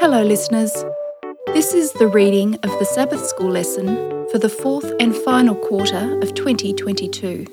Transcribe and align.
Hello, 0.00 0.22
listeners. 0.22 0.72
This 1.48 1.74
is 1.74 1.92
the 1.92 2.06
reading 2.06 2.54
of 2.62 2.70
the 2.78 2.86
Sabbath 2.86 3.26
School 3.26 3.50
lesson 3.50 3.86
for 4.30 4.38
the 4.38 4.48
fourth 4.48 4.90
and 4.98 5.14
final 5.14 5.54
quarter 5.54 6.18
of 6.22 6.32
2022. 6.32 7.44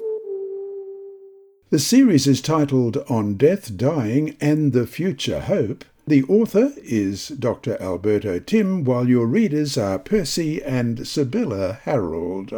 The 1.71 1.78
series 1.78 2.25
is 2.25 2.41
titled 2.41 3.04
On 3.10 3.33
Death, 3.33 3.75
Dying 3.75 4.38
and 4.39 4.71
the 4.71 4.88
Future 4.88 5.41
Hope. 5.41 5.83
The 6.07 6.23
author 6.23 6.71
is 6.78 7.28
Dr. 7.28 7.75
Alberto 7.81 8.39
Timm, 8.39 8.85
while 8.85 9.09
your 9.09 9.25
readers 9.25 9.77
are 9.77 9.99
Percy 9.99 10.63
and 10.63 11.05
Sibylla 11.05 11.79
Harold. 11.83 12.53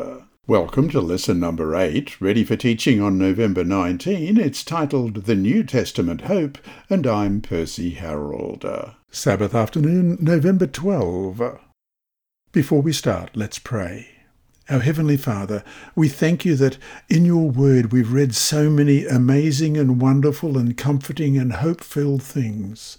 Welcome 0.49 0.89
to 0.89 0.99
lesson 0.99 1.39
number 1.39 1.75
8, 1.75 2.19
ready 2.19 2.43
for 2.43 2.55
teaching 2.55 2.99
on 2.99 3.19
November 3.19 3.63
19. 3.63 4.39
It's 4.39 4.63
titled 4.63 5.25
The 5.25 5.35
New 5.35 5.63
Testament 5.63 6.21
Hope, 6.21 6.57
and 6.89 7.05
I'm 7.05 7.39
Percy 7.39 7.91
Harold. 7.91 8.65
Sabbath 9.11 9.53
afternoon, 9.53 10.17
November 10.19 10.65
12. 10.65 11.59
Before 12.51 12.81
we 12.81 12.91
start, 12.93 13.29
let's 13.35 13.59
pray. 13.59 14.09
Our 14.71 14.79
Heavenly 14.79 15.17
Father, 15.17 15.63
we 15.95 16.09
thank 16.09 16.45
you 16.45 16.55
that 16.55 16.79
in 17.09 17.25
your 17.25 17.51
word 17.51 17.91
we've 17.91 18.11
read 18.11 18.33
so 18.33 18.71
many 18.71 19.05
amazing 19.05 19.77
and 19.77 20.01
wonderful 20.01 20.57
and 20.57 20.75
comforting 20.75 21.37
and 21.37 21.53
hope 21.53 21.81
filled 21.81 22.23
things. 22.23 22.97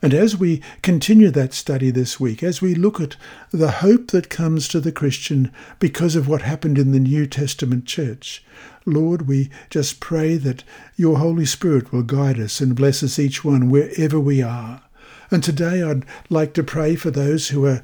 And 0.00 0.14
as 0.14 0.36
we 0.36 0.62
continue 0.82 1.30
that 1.30 1.52
study 1.52 1.90
this 1.90 2.20
week, 2.20 2.42
as 2.42 2.62
we 2.62 2.74
look 2.74 3.00
at 3.00 3.16
the 3.50 3.70
hope 3.70 4.08
that 4.12 4.30
comes 4.30 4.68
to 4.68 4.80
the 4.80 4.92
Christian 4.92 5.52
because 5.80 6.14
of 6.14 6.28
what 6.28 6.42
happened 6.42 6.78
in 6.78 6.92
the 6.92 7.00
New 7.00 7.26
Testament 7.26 7.84
church, 7.84 8.44
Lord, 8.86 9.26
we 9.26 9.50
just 9.70 9.98
pray 9.98 10.36
that 10.36 10.62
your 10.96 11.18
Holy 11.18 11.44
Spirit 11.44 11.92
will 11.92 12.04
guide 12.04 12.38
us 12.38 12.60
and 12.60 12.76
bless 12.76 13.02
us 13.02 13.18
each 13.18 13.44
one 13.44 13.70
wherever 13.70 14.20
we 14.20 14.40
are. 14.40 14.82
And 15.30 15.42
today 15.42 15.82
I'd 15.82 16.04
like 16.30 16.54
to 16.54 16.62
pray 16.62 16.94
for 16.94 17.10
those 17.10 17.48
who 17.48 17.66
are 17.66 17.82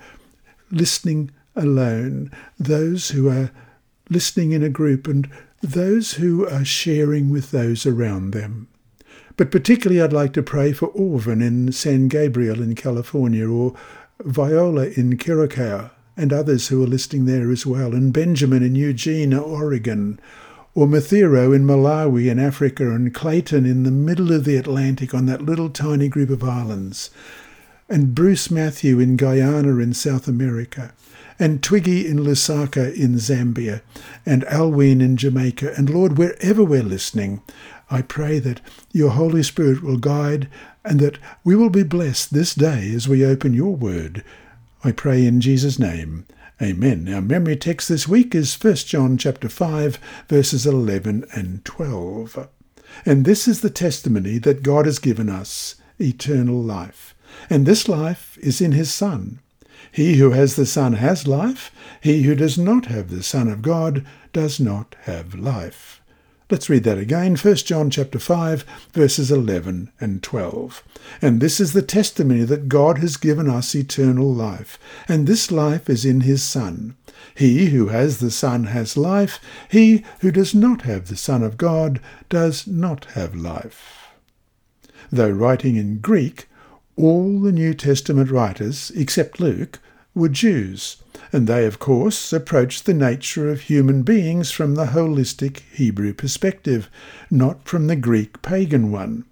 listening 0.70 1.32
alone, 1.56 2.30
those 2.58 3.10
who 3.10 3.28
are 3.28 3.50
listening 4.08 4.52
in 4.52 4.62
a 4.62 4.68
group, 4.68 5.08
and 5.08 5.28
those 5.62 6.12
who 6.12 6.48
are 6.48 6.64
sharing 6.64 7.30
with 7.30 7.50
those 7.50 7.86
around 7.86 8.30
them. 8.30 8.68
But 9.36 9.50
particularly, 9.50 10.00
I'd 10.00 10.12
like 10.12 10.32
to 10.34 10.42
pray 10.42 10.72
for 10.72 10.88
Orvin 10.88 11.42
in 11.42 11.72
San 11.72 12.08
Gabriel 12.08 12.62
in 12.62 12.74
California, 12.74 13.48
or 13.48 13.74
Viola 14.20 14.86
in 14.86 15.16
Curacao, 15.16 15.90
and 16.16 16.32
others 16.32 16.68
who 16.68 16.82
are 16.84 16.86
listening 16.86 17.24
there 17.24 17.50
as 17.50 17.66
well, 17.66 17.94
and 17.94 18.12
Benjamin 18.12 18.62
in 18.62 18.76
Eugene, 18.76 19.34
Oregon, 19.34 20.20
or 20.76 20.86
Mathiro 20.86 21.54
in 21.54 21.64
Malawi 21.64 22.30
in 22.30 22.38
Africa, 22.38 22.92
and 22.92 23.12
Clayton 23.12 23.66
in 23.66 23.82
the 23.82 23.90
middle 23.90 24.32
of 24.32 24.44
the 24.44 24.56
Atlantic 24.56 25.12
on 25.12 25.26
that 25.26 25.42
little 25.42 25.68
tiny 25.68 26.08
group 26.08 26.30
of 26.30 26.44
islands, 26.44 27.10
and 27.88 28.14
Bruce 28.14 28.50
Matthew 28.50 29.00
in 29.00 29.16
Guyana 29.16 29.78
in 29.78 29.92
South 29.94 30.28
America, 30.28 30.94
and 31.38 31.60
Twiggy 31.62 32.06
in 32.06 32.18
Lusaka 32.18 32.94
in 32.94 33.16
Zambia, 33.16 33.82
and 34.24 34.44
Alwyn 34.44 35.00
in 35.00 35.16
Jamaica. 35.16 35.74
And 35.76 35.90
Lord, 35.90 36.16
wherever 36.16 36.62
we're 36.62 36.84
listening, 36.84 37.42
I 37.94 38.02
pray 38.02 38.40
that 38.40 38.60
your 38.90 39.10
Holy 39.10 39.44
Spirit 39.44 39.80
will 39.80 39.98
guide 39.98 40.48
and 40.84 40.98
that 40.98 41.16
we 41.44 41.54
will 41.54 41.70
be 41.70 41.84
blessed 41.84 42.34
this 42.34 42.52
day 42.52 42.92
as 42.92 43.06
we 43.06 43.24
open 43.24 43.54
your 43.54 43.76
word. 43.76 44.24
I 44.82 44.90
pray 44.90 45.24
in 45.24 45.40
Jesus' 45.40 45.78
name. 45.78 46.26
Amen. 46.60 47.08
Our 47.14 47.20
memory 47.20 47.54
text 47.54 47.88
this 47.88 48.08
week 48.08 48.34
is 48.34 48.60
1 48.60 48.74
John 48.74 49.16
chapter 49.16 49.48
5 49.48 50.00
verses 50.26 50.66
11 50.66 51.26
and 51.36 51.64
12. 51.64 52.48
And 53.06 53.24
this 53.24 53.46
is 53.46 53.60
the 53.60 53.70
testimony 53.70 54.38
that 54.38 54.64
God 54.64 54.86
has 54.86 54.98
given 54.98 55.28
us, 55.28 55.76
eternal 56.00 56.60
life. 56.60 57.14
And 57.48 57.64
this 57.64 57.88
life 57.88 58.36
is 58.38 58.60
in 58.60 58.72
his 58.72 58.92
Son. 58.92 59.38
He 59.92 60.16
who 60.16 60.32
has 60.32 60.56
the 60.56 60.66
Son 60.66 60.94
has 60.94 61.28
life. 61.28 61.70
He 62.00 62.24
who 62.24 62.34
does 62.34 62.58
not 62.58 62.86
have 62.86 63.10
the 63.10 63.22
Son 63.22 63.46
of 63.46 63.62
God 63.62 64.04
does 64.32 64.58
not 64.58 64.96
have 65.02 65.36
life. 65.36 65.93
Let's 66.50 66.68
read 66.68 66.84
that 66.84 66.98
again. 66.98 67.36
1 67.36 67.54
John 67.56 67.88
chapter 67.88 68.18
5 68.18 68.66
verses 68.92 69.30
11 69.30 69.90
and 69.98 70.22
12. 70.22 70.84
And 71.22 71.40
this 71.40 71.58
is 71.58 71.72
the 71.72 71.80
testimony 71.80 72.44
that 72.44 72.68
God 72.68 72.98
has 72.98 73.16
given 73.16 73.48
us 73.48 73.74
eternal 73.74 74.32
life, 74.32 74.78
and 75.08 75.26
this 75.26 75.50
life 75.50 75.88
is 75.88 76.04
in 76.04 76.20
his 76.20 76.42
Son. 76.42 76.96
He 77.34 77.70
who 77.70 77.88
has 77.88 78.18
the 78.18 78.30
Son 78.30 78.64
has 78.64 78.96
life. 78.96 79.40
He 79.70 80.04
who 80.20 80.30
does 80.30 80.54
not 80.54 80.82
have 80.82 81.08
the 81.08 81.16
Son 81.16 81.42
of 81.42 81.56
God 81.56 81.98
does 82.28 82.66
not 82.66 83.06
have 83.06 83.34
life. 83.34 84.10
Though 85.10 85.30
writing 85.30 85.76
in 85.76 85.98
Greek, 86.00 86.46
all 86.96 87.40
the 87.40 87.52
New 87.52 87.72
Testament 87.72 88.30
writers, 88.30 88.92
except 88.94 89.40
Luke, 89.40 89.80
were 90.14 90.28
Jews, 90.28 91.02
and 91.34 91.48
they, 91.48 91.66
of 91.66 91.80
course, 91.80 92.32
approached 92.32 92.86
the 92.86 92.94
nature 92.94 93.50
of 93.50 93.62
human 93.62 94.04
beings 94.04 94.52
from 94.52 94.76
the 94.76 94.86
holistic 94.86 95.62
Hebrew 95.72 96.14
perspective, 96.14 96.88
not 97.28 97.68
from 97.68 97.88
the 97.88 97.96
Greek 97.96 98.40
pagan 98.40 98.92
one. 98.92 99.24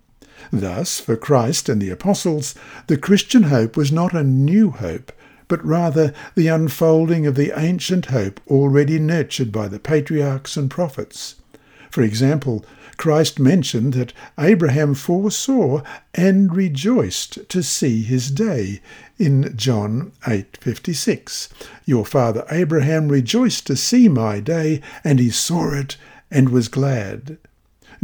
Thus, 0.52 0.98
for 0.98 1.16
Christ 1.16 1.68
and 1.68 1.80
the 1.80 1.90
apostles, 1.90 2.56
the 2.88 2.96
Christian 2.96 3.44
hope 3.44 3.76
was 3.76 3.92
not 3.92 4.14
a 4.14 4.24
new 4.24 4.70
hope, 4.70 5.12
but 5.46 5.64
rather 5.64 6.12
the 6.34 6.48
unfolding 6.48 7.24
of 7.24 7.36
the 7.36 7.56
ancient 7.56 8.06
hope 8.06 8.40
already 8.48 8.98
nurtured 8.98 9.52
by 9.52 9.69
the 9.69 9.78
patriarchs 9.78 10.56
and 10.56 10.69
prophets. 10.69 11.36
For 11.88 12.02
example, 12.02 12.64
Christ 13.02 13.40
mentioned 13.40 13.94
that 13.94 14.12
Abraham 14.38 14.94
foresaw 14.94 15.82
and 16.14 16.54
rejoiced 16.54 17.48
to 17.48 17.60
see 17.60 18.04
his 18.04 18.30
day 18.30 18.80
in 19.18 19.54
John 19.56 20.12
8:56. 20.24 21.48
Your 21.84 22.06
father 22.06 22.44
Abraham 22.48 23.08
rejoiced 23.08 23.66
to 23.66 23.74
see 23.74 24.08
my 24.08 24.38
day, 24.38 24.80
and 25.02 25.18
he 25.18 25.30
saw 25.30 25.74
it 25.74 25.96
and 26.30 26.50
was 26.50 26.68
glad. 26.68 27.38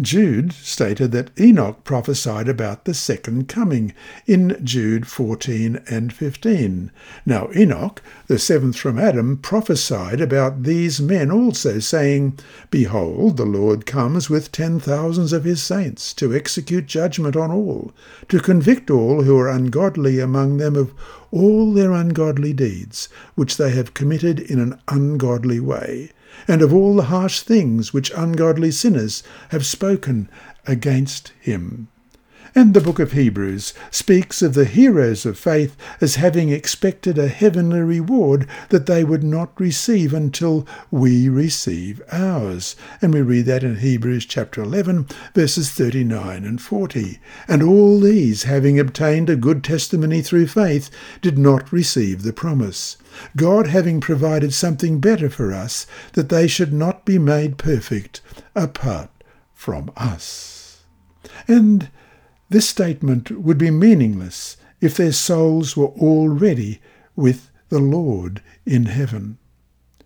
Jude 0.00 0.52
stated 0.52 1.10
that 1.10 1.32
Enoch 1.40 1.82
prophesied 1.82 2.48
about 2.48 2.84
the 2.84 2.94
second 2.94 3.48
coming 3.48 3.92
in 4.26 4.56
Jude 4.62 5.08
14 5.08 5.80
and 5.90 6.12
15. 6.12 6.92
Now 7.26 7.48
Enoch, 7.56 8.00
the 8.28 8.38
seventh 8.38 8.76
from 8.76 8.96
Adam, 8.96 9.38
prophesied 9.38 10.20
about 10.20 10.62
these 10.62 11.00
men 11.00 11.32
also, 11.32 11.80
saying, 11.80 12.38
Behold, 12.70 13.38
the 13.38 13.44
Lord 13.44 13.86
comes 13.86 14.30
with 14.30 14.52
ten 14.52 14.78
thousands 14.78 15.32
of 15.32 15.42
his 15.42 15.60
saints 15.60 16.14
to 16.14 16.32
execute 16.32 16.86
judgment 16.86 17.34
on 17.34 17.50
all, 17.50 17.92
to 18.28 18.38
convict 18.38 18.90
all 18.90 19.24
who 19.24 19.36
are 19.36 19.48
ungodly 19.48 20.20
among 20.20 20.58
them 20.58 20.76
of 20.76 20.94
all 21.32 21.72
their 21.72 21.90
ungodly 21.90 22.52
deeds, 22.52 23.08
which 23.34 23.56
they 23.56 23.70
have 23.70 23.94
committed 23.94 24.38
in 24.38 24.60
an 24.60 24.78
ungodly 24.86 25.58
way 25.58 26.12
and 26.46 26.62
of 26.62 26.72
all 26.72 26.94
the 26.94 27.04
harsh 27.04 27.40
things 27.40 27.92
which 27.92 28.12
ungodly 28.16 28.70
sinners 28.70 29.22
have 29.50 29.66
spoken 29.66 30.28
against 30.66 31.32
him. 31.40 31.88
And 32.54 32.74
the 32.74 32.80
book 32.80 32.98
of 32.98 33.12
Hebrews 33.12 33.74
speaks 33.90 34.42
of 34.42 34.54
the 34.54 34.64
heroes 34.64 35.26
of 35.26 35.38
faith 35.38 35.76
as 36.00 36.16
having 36.16 36.48
expected 36.48 37.18
a 37.18 37.28
heavenly 37.28 37.80
reward 37.80 38.48
that 38.70 38.86
they 38.86 39.04
would 39.04 39.22
not 39.22 39.58
receive 39.60 40.14
until 40.14 40.66
we 40.90 41.28
receive 41.28 42.02
ours. 42.10 42.74
And 43.02 43.12
we 43.12 43.22
read 43.22 43.46
that 43.46 43.62
in 43.62 43.76
Hebrews 43.76 44.26
chapter 44.26 44.62
11, 44.62 45.08
verses 45.34 45.70
39 45.70 46.44
and 46.44 46.60
40. 46.60 47.18
And 47.46 47.62
all 47.62 48.00
these, 48.00 48.44
having 48.44 48.78
obtained 48.78 49.28
a 49.28 49.36
good 49.36 49.62
testimony 49.62 50.22
through 50.22 50.48
faith, 50.48 50.90
did 51.20 51.38
not 51.38 51.70
receive 51.72 52.22
the 52.22 52.32
promise. 52.32 52.96
God 53.36 53.66
having 53.66 54.00
provided 54.00 54.54
something 54.54 55.00
better 55.00 55.28
for 55.28 55.52
us, 55.52 55.86
that 56.14 56.28
they 56.28 56.46
should 56.46 56.72
not 56.72 57.04
be 57.04 57.18
made 57.18 57.58
perfect 57.58 58.20
apart 58.54 59.10
from 59.52 59.90
us. 59.96 60.84
And 61.46 61.90
this 62.50 62.68
statement 62.68 63.30
would 63.30 63.58
be 63.58 63.70
meaningless 63.70 64.56
if 64.80 64.96
their 64.96 65.12
souls 65.12 65.76
were 65.76 65.88
already 65.88 66.80
with 67.14 67.50
the 67.68 67.78
Lord 67.78 68.42
in 68.64 68.86
heaven. 68.86 69.38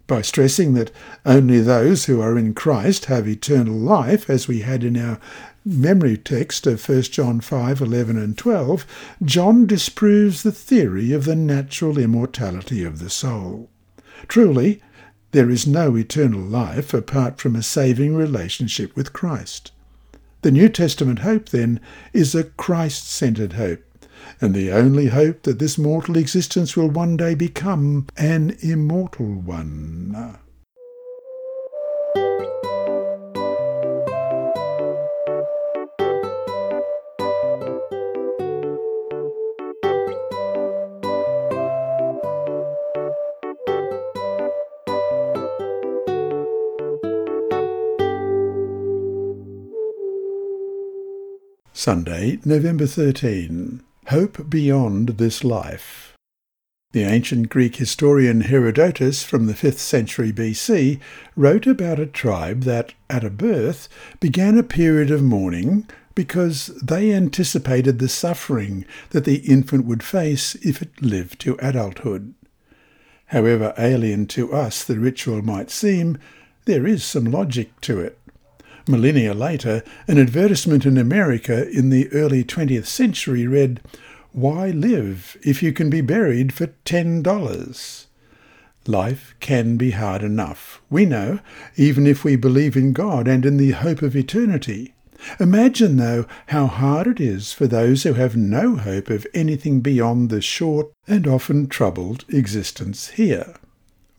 By 0.06 0.22
stressing 0.22 0.74
that 0.74 0.90
only 1.24 1.60
those 1.60 2.06
who 2.06 2.20
are 2.20 2.36
in 2.36 2.54
Christ 2.54 3.06
have 3.06 3.28
eternal 3.28 3.74
life, 3.74 4.28
as 4.28 4.48
we 4.48 4.60
had 4.60 4.82
in 4.82 4.96
our 4.96 5.18
memory 5.64 6.16
text 6.16 6.66
of 6.66 6.86
1 6.86 7.02
John 7.02 7.40
5 7.40 7.80
11 7.80 8.18
and 8.18 8.36
12, 8.36 8.86
John 9.24 9.66
disproves 9.66 10.42
the 10.42 10.52
theory 10.52 11.12
of 11.12 11.24
the 11.24 11.36
natural 11.36 11.98
immortality 11.98 12.84
of 12.84 12.98
the 12.98 13.10
soul. 13.10 13.70
Truly, 14.26 14.82
there 15.30 15.48
is 15.48 15.66
no 15.66 15.96
eternal 15.96 16.40
life 16.40 16.92
apart 16.92 17.40
from 17.40 17.56
a 17.56 17.62
saving 17.62 18.14
relationship 18.14 18.94
with 18.96 19.12
Christ. 19.12 19.72
The 20.42 20.50
New 20.50 20.68
Testament 20.68 21.20
hope, 21.20 21.50
then, 21.50 21.80
is 22.12 22.34
a 22.34 22.42
Christ 22.42 23.08
centered 23.08 23.52
hope, 23.52 23.80
and 24.40 24.54
the 24.54 24.72
only 24.72 25.06
hope 25.06 25.44
that 25.44 25.60
this 25.60 25.78
mortal 25.78 26.16
existence 26.16 26.76
will 26.76 26.88
one 26.88 27.16
day 27.16 27.36
become 27.36 28.08
an 28.16 28.56
immortal 28.60 29.26
one. 29.26 30.36
Sunday, 51.82 52.38
November 52.44 52.86
13. 52.86 53.82
Hope 54.06 54.48
Beyond 54.48 55.08
This 55.18 55.42
Life. 55.42 56.16
The 56.92 57.02
ancient 57.02 57.48
Greek 57.48 57.74
historian 57.74 58.42
Herodotus 58.42 59.24
from 59.24 59.46
the 59.46 59.52
5th 59.52 59.78
century 59.78 60.32
BC 60.32 61.00
wrote 61.34 61.66
about 61.66 61.98
a 61.98 62.06
tribe 62.06 62.62
that, 62.62 62.94
at 63.10 63.24
a 63.24 63.30
birth, 63.30 63.88
began 64.20 64.56
a 64.56 64.62
period 64.62 65.10
of 65.10 65.24
mourning 65.24 65.88
because 66.14 66.68
they 66.80 67.12
anticipated 67.12 67.98
the 67.98 68.08
suffering 68.08 68.84
that 69.10 69.24
the 69.24 69.38
infant 69.38 69.84
would 69.84 70.04
face 70.04 70.54
if 70.64 70.82
it 70.82 71.02
lived 71.02 71.40
to 71.40 71.58
adulthood. 71.60 72.32
However 73.26 73.74
alien 73.76 74.28
to 74.28 74.52
us 74.52 74.84
the 74.84 75.00
ritual 75.00 75.42
might 75.42 75.68
seem, 75.68 76.16
there 76.64 76.86
is 76.86 77.02
some 77.02 77.24
logic 77.24 77.80
to 77.80 77.98
it. 77.98 78.20
Millennia 78.88 79.32
later, 79.32 79.82
an 80.08 80.18
advertisement 80.18 80.84
in 80.84 80.98
America 80.98 81.68
in 81.70 81.90
the 81.90 82.12
early 82.12 82.42
20th 82.42 82.86
century 82.86 83.46
read, 83.46 83.80
Why 84.32 84.70
live 84.70 85.36
if 85.42 85.62
you 85.62 85.72
can 85.72 85.88
be 85.88 86.00
buried 86.00 86.52
for 86.52 86.68
$10? 86.84 88.06
Life 88.86 89.36
can 89.38 89.76
be 89.76 89.92
hard 89.92 90.22
enough, 90.22 90.82
we 90.90 91.06
know, 91.06 91.38
even 91.76 92.06
if 92.06 92.24
we 92.24 92.34
believe 92.34 92.76
in 92.76 92.92
God 92.92 93.28
and 93.28 93.46
in 93.46 93.56
the 93.56 93.70
hope 93.70 94.02
of 94.02 94.16
eternity. 94.16 94.94
Imagine, 95.38 95.98
though, 95.98 96.26
how 96.46 96.66
hard 96.66 97.06
it 97.06 97.20
is 97.20 97.52
for 97.52 97.68
those 97.68 98.02
who 98.02 98.14
have 98.14 98.36
no 98.36 98.74
hope 98.74 99.08
of 99.08 99.26
anything 99.32 99.80
beyond 99.80 100.30
the 100.30 100.40
short 100.40 100.90
and 101.06 101.28
often 101.28 101.68
troubled 101.68 102.24
existence 102.28 103.10
here. 103.10 103.54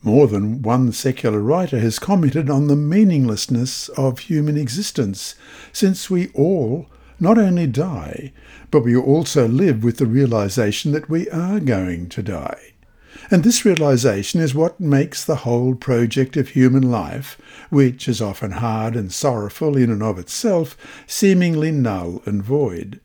More 0.04 0.26
than 0.26 0.60
one 0.60 0.92
secular 0.92 1.40
writer 1.40 1.78
has 1.78 1.98
commented 1.98 2.50
on 2.50 2.66
the 2.66 2.76
meaninglessness 2.76 3.88
of 3.88 4.18
human 4.18 4.58
existence, 4.58 5.34
since 5.72 6.10
we 6.10 6.28
all 6.34 6.88
not 7.18 7.38
only 7.38 7.66
die, 7.66 8.30
but 8.70 8.84
we 8.84 8.94
also 8.94 9.48
live 9.48 9.82
with 9.82 9.96
the 9.96 10.04
realization 10.04 10.92
that 10.92 11.08
we 11.08 11.30
are 11.30 11.58
going 11.58 12.10
to 12.10 12.22
die. 12.22 12.74
And 13.30 13.44
this 13.44 13.64
realization 13.64 14.42
is 14.42 14.54
what 14.54 14.78
makes 14.78 15.24
the 15.24 15.36
whole 15.36 15.74
project 15.74 16.36
of 16.36 16.48
human 16.50 16.90
life, 16.90 17.40
which 17.70 18.06
is 18.06 18.20
often 18.20 18.50
hard 18.50 18.96
and 18.96 19.10
sorrowful 19.10 19.74
in 19.74 19.90
and 19.90 20.02
of 20.02 20.18
itself, 20.18 20.76
seemingly 21.06 21.70
null 21.70 22.20
and 22.26 22.42
void. 22.42 23.00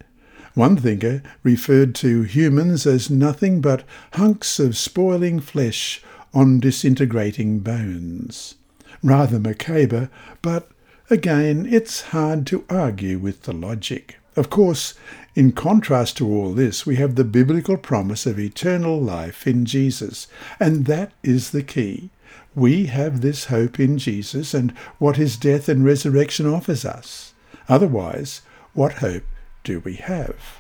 One 0.54 0.76
thinker 0.76 1.24
referred 1.44 1.96
to 1.96 2.24
humans 2.24 2.86
as 2.86 3.10
nothing 3.10 3.62
but 3.62 3.86
hunks 4.16 4.60
of 4.60 4.76
spoiling 4.76 5.40
flesh 5.40 6.02
on 6.34 6.60
disintegrating 6.60 7.60
bones. 7.60 8.56
Rather 9.02 9.40
macabre, 9.40 10.10
but 10.42 10.70
again, 11.10 11.68
it's 11.70 12.02
hard 12.02 12.46
to 12.48 12.66
argue 12.70 13.18
with 13.18 13.44
the 13.44 13.54
logic. 13.54 14.18
Of 14.36 14.50
course, 14.50 14.94
in 15.36 15.52
contrast 15.52 16.18
to 16.18 16.28
all 16.28 16.54
this, 16.54 16.86
we 16.86 16.96
have 16.98 17.16
the 17.16 17.24
biblical 17.24 17.78
promise 17.78 18.26
of 18.26 18.40
eternal 18.40 19.00
life 19.00 19.48
in 19.48 19.66
Jesus, 19.66 20.28
and 20.60 20.86
that 20.86 21.12
is 21.24 21.52
the 21.52 21.64
key. 21.64 22.10
We 22.56 22.88
have 22.88 23.22
this 23.22 23.46
hope 23.46 23.80
in 23.80 23.98
Jesus 23.98 24.54
and 24.54 24.72
what 24.98 25.18
his 25.18 25.38
death 25.38 25.70
and 25.70 25.84
resurrection 25.84 26.46
offers 26.46 26.86
us. 26.86 27.34
Otherwise, 27.68 28.42
what 28.74 28.94
hope 28.94 29.24
do 29.64 29.80
we 29.80 29.96
have? 29.96 30.59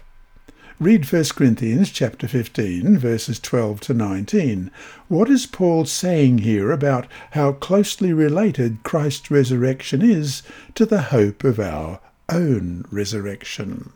Read 0.81 1.11
1 1.11 1.25
Corinthians 1.35 1.89
chapter 1.91 2.25
15 2.25 2.97
verses 2.97 3.37
12 3.37 3.81
to 3.81 3.93
19. 3.93 4.71
What 5.09 5.29
is 5.29 5.45
Paul 5.45 5.83
saying 5.83 6.37
here 6.37 6.71
about 6.71 7.05
how 7.31 7.51
closely 7.51 8.13
related 8.13 8.83
Christ's 8.83 9.29
resurrection 9.29 10.01
is 10.01 10.41
to 10.75 10.85
the 10.85 11.01
hope 11.01 11.43
of 11.43 11.59
our 11.59 11.99
own 12.29 12.85
resurrection? 12.91 13.91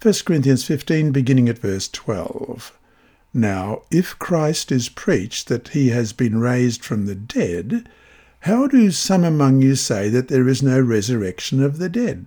1 0.00 0.14
Corinthians 0.24 0.64
15 0.64 1.12
beginning 1.12 1.50
at 1.50 1.58
verse 1.58 1.86
12. 1.88 2.78
Now, 3.34 3.82
if 3.90 4.18
Christ 4.18 4.72
is 4.72 4.88
preached 4.88 5.48
that 5.48 5.68
he 5.68 5.90
has 5.90 6.14
been 6.14 6.40
raised 6.40 6.82
from 6.82 7.04
the 7.04 7.14
dead, 7.14 7.90
how 8.40 8.66
do 8.66 8.90
some 8.90 9.22
among 9.22 9.60
you 9.60 9.76
say 9.76 10.08
that 10.08 10.28
there 10.28 10.48
is 10.48 10.62
no 10.62 10.80
resurrection 10.80 11.62
of 11.62 11.76
the 11.76 11.90
dead? 11.90 12.24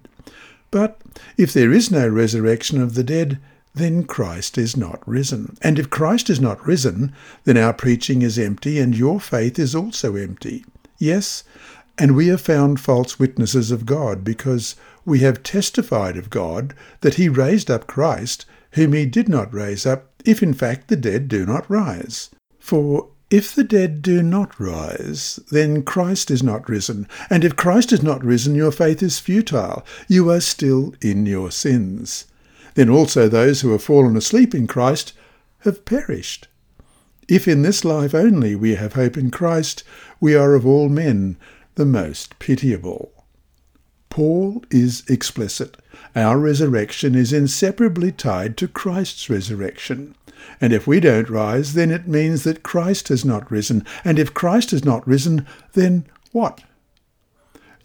But 0.70 1.02
if 1.38 1.52
there 1.52 1.72
is 1.72 1.90
no 1.90 2.08
resurrection 2.08 2.80
of 2.80 2.94
the 2.94 3.04
dead, 3.04 3.40
then 3.76 4.06
Christ 4.06 4.58
is 4.58 4.78
not 4.78 5.06
risen. 5.06 5.58
And 5.62 5.78
if 5.78 5.90
Christ 5.90 6.30
is 6.30 6.40
not 6.40 6.66
risen, 6.66 7.14
then 7.44 7.58
our 7.58 7.74
preaching 7.74 8.22
is 8.22 8.40
empty, 8.40 8.80
and 8.80 8.96
your 8.96 9.20
faith 9.20 9.60
is 9.60 9.76
also 9.76 10.16
empty. 10.16 10.64
Yes, 10.98 11.44
and 11.98 12.16
we 12.16 12.28
have 12.28 12.42
found 12.42 12.80
false 12.80 13.20
witnesses 13.20 13.72
of 13.72 13.86
God, 13.86 14.24
because 14.24 14.76
we 15.04 15.20
have 15.20 15.44
testified 15.44 16.16
of 16.16 16.30
God 16.30 16.74
that 17.02 17.16
he 17.16 17.28
raised 17.28 17.70
up 17.70 17.86
Christ, 17.86 18.46
whom 18.72 18.94
he 18.94 19.06
did 19.06 19.28
not 19.28 19.54
raise 19.54 19.86
up, 19.86 20.10
if 20.24 20.42
in 20.42 20.54
fact 20.54 20.88
the 20.88 20.96
dead 20.96 21.28
do 21.28 21.46
not 21.46 21.70
rise. 21.70 22.30
For 22.60 23.10
if 23.30 23.54
the 23.54 23.64
dead 23.64 24.02
do 24.02 24.24
not 24.24 24.58
rise, 24.58 25.40
then 25.52 25.84
Christ 25.84 26.32
is 26.32 26.42
not 26.42 26.70
risen. 26.70 27.08
And 27.30 27.44
if 27.44 27.56
Christ 27.56 27.92
is 27.92 28.02
not 28.02 28.24
risen, 28.24 28.56
your 28.56 28.72
faith 28.72 29.04
is 29.04 29.20
futile. 29.20 29.86
You 30.08 30.30
are 30.32 30.40
still 30.40 30.94
in 31.02 31.26
your 31.26 31.52
sins 31.52 32.26
then 32.76 32.90
also 32.90 33.28
those 33.28 33.62
who 33.62 33.72
have 33.72 33.84
fallen 33.84 34.16
asleep 34.16 34.54
in 34.54 34.68
Christ 34.68 35.14
have 35.60 35.84
perished. 35.84 36.48
If 37.28 37.48
in 37.48 37.64
this 37.64 37.84
life 37.84 38.14
only 38.14 38.56
we 38.56 38.76
have 38.76 38.94
hope 38.94 39.18
in 39.18 39.32
Christ, 39.32 39.84
we 40.20 40.36
are 40.36 40.54
of 40.54 40.66
all 40.66 40.90
men 40.90 41.38
the 41.74 41.86
most 41.86 42.38
pitiable. 42.38 43.12
Paul 44.10 44.64
is 44.70 45.04
explicit. 45.10 45.78
Our 46.16 46.38
resurrection 46.38 47.16
is 47.16 47.34
inseparably 47.34 48.12
tied 48.12 48.56
to 48.58 48.68
Christ's 48.68 49.30
resurrection. 49.30 50.16
And 50.62 50.72
if 50.72 50.86
we 50.88 51.00
don't 51.00 51.30
rise, 51.30 51.74
then 51.74 51.92
it 51.92 52.08
means 52.08 52.44
that 52.44 52.64
Christ 52.64 53.08
has 53.08 53.26
not 53.26 53.50
risen. 53.52 53.86
And 54.04 54.20
if 54.20 54.34
Christ 54.34 54.72
has 54.72 54.86
not 54.86 55.06
risen, 55.08 55.46
then 55.74 56.06
what? 56.32 56.62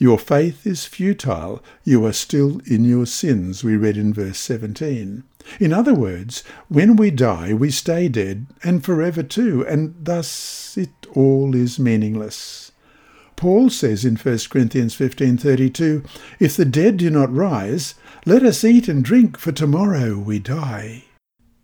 Your 0.02 0.18
faith 0.18 0.66
is 0.66 0.86
futile. 0.86 1.62
You 1.84 2.06
are 2.06 2.14
still 2.14 2.62
in 2.64 2.86
your 2.86 3.04
sins, 3.04 3.62
we 3.62 3.76
read 3.76 3.98
in 3.98 4.14
verse 4.14 4.38
17. 4.38 5.24
In 5.60 5.72
other 5.74 5.92
words, 5.92 6.42
when 6.68 6.96
we 6.96 7.10
die, 7.10 7.52
we 7.52 7.70
stay 7.70 8.08
dead, 8.08 8.46
and 8.64 8.82
forever 8.82 9.22
too, 9.22 9.62
and 9.66 9.94
thus 10.00 10.74
it 10.78 10.88
all 11.12 11.54
is 11.54 11.78
meaningless. 11.78 12.72
Paul 13.36 13.68
says 13.68 14.06
in 14.06 14.16
1 14.16 14.48
Corinthians 14.48 14.94
15:32, 14.94 16.02
"If 16.38 16.56
the 16.56 16.64
dead 16.64 16.96
do 16.96 17.10
not 17.10 17.30
rise, 17.30 17.94
let 18.24 18.42
us 18.42 18.64
eat 18.64 18.88
and 18.88 19.04
drink, 19.04 19.36
for 19.36 19.52
tomorrow 19.52 20.16
we 20.18 20.38
die." 20.38 21.04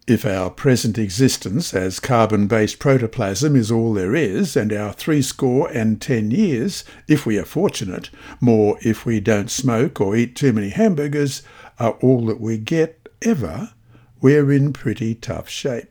If 0.06 0.24
our 0.24 0.50
present 0.50 0.98
existence 0.98 1.74
as 1.74 1.98
carbon-based 1.98 2.78
protoplasm 2.78 3.56
is 3.56 3.72
all 3.72 3.92
there 3.92 4.14
is, 4.14 4.54
and 4.54 4.72
our 4.72 4.92
threescore 4.92 5.68
and 5.72 6.00
ten 6.00 6.30
years, 6.30 6.84
if 7.08 7.26
we 7.26 7.36
are 7.38 7.44
fortunate, 7.44 8.10
more 8.40 8.78
if 8.82 9.04
we 9.04 9.18
don't 9.18 9.50
smoke 9.50 10.00
or 10.00 10.14
eat 10.14 10.36
too 10.36 10.52
many 10.52 10.68
hamburgers, 10.68 11.42
are 11.80 11.94
all 12.00 12.24
that 12.26 12.40
we 12.40 12.56
get 12.56 13.08
ever, 13.20 13.72
we're 14.20 14.52
in 14.52 14.72
pretty 14.72 15.12
tough 15.16 15.48
shape. 15.48 15.88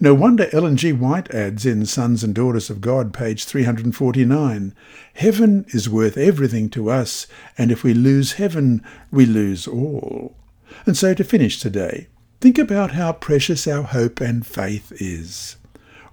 No 0.00 0.12
wonder 0.12 0.48
Ellen 0.52 0.76
G. 0.76 0.92
White 0.92 1.32
adds 1.32 1.64
in 1.64 1.86
Sons 1.86 2.24
and 2.24 2.34
Daughters 2.34 2.68
of 2.68 2.80
God, 2.80 3.14
page 3.14 3.44
349, 3.44 4.74
Heaven 5.14 5.66
is 5.68 5.88
worth 5.88 6.18
everything 6.18 6.68
to 6.70 6.90
us, 6.90 7.28
and 7.56 7.70
if 7.70 7.84
we 7.84 7.94
lose 7.94 8.32
heaven, 8.32 8.82
we 9.12 9.24
lose 9.24 9.68
all. 9.68 10.36
And 10.84 10.96
so 10.96 11.14
to 11.14 11.22
finish 11.22 11.60
today, 11.60 12.08
Think 12.42 12.58
about 12.58 12.90
how 12.90 13.12
precious 13.12 13.68
our 13.68 13.84
hope 13.84 14.20
and 14.20 14.44
faith 14.44 14.90
is. 15.00 15.54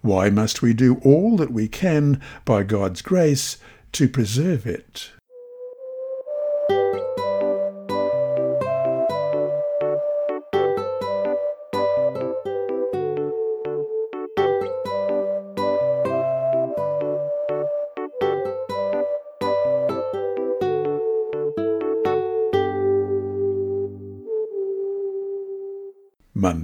Why 0.02 0.30
must 0.30 0.62
we 0.62 0.76
do 0.76 0.98
all 1.04 1.38
that 1.38 1.52
we 1.52 1.68
can 1.68 2.22
by 2.46 2.62
God's 2.62 3.02
grace 3.02 3.58
to 3.94 4.08
preserve 4.08 4.68
it? 4.68 5.10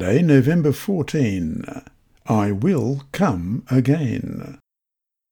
November 0.05 0.71
14. 0.71 1.65
I 2.27 2.51
will 2.51 3.01
come 3.11 3.63
again. 3.71 4.59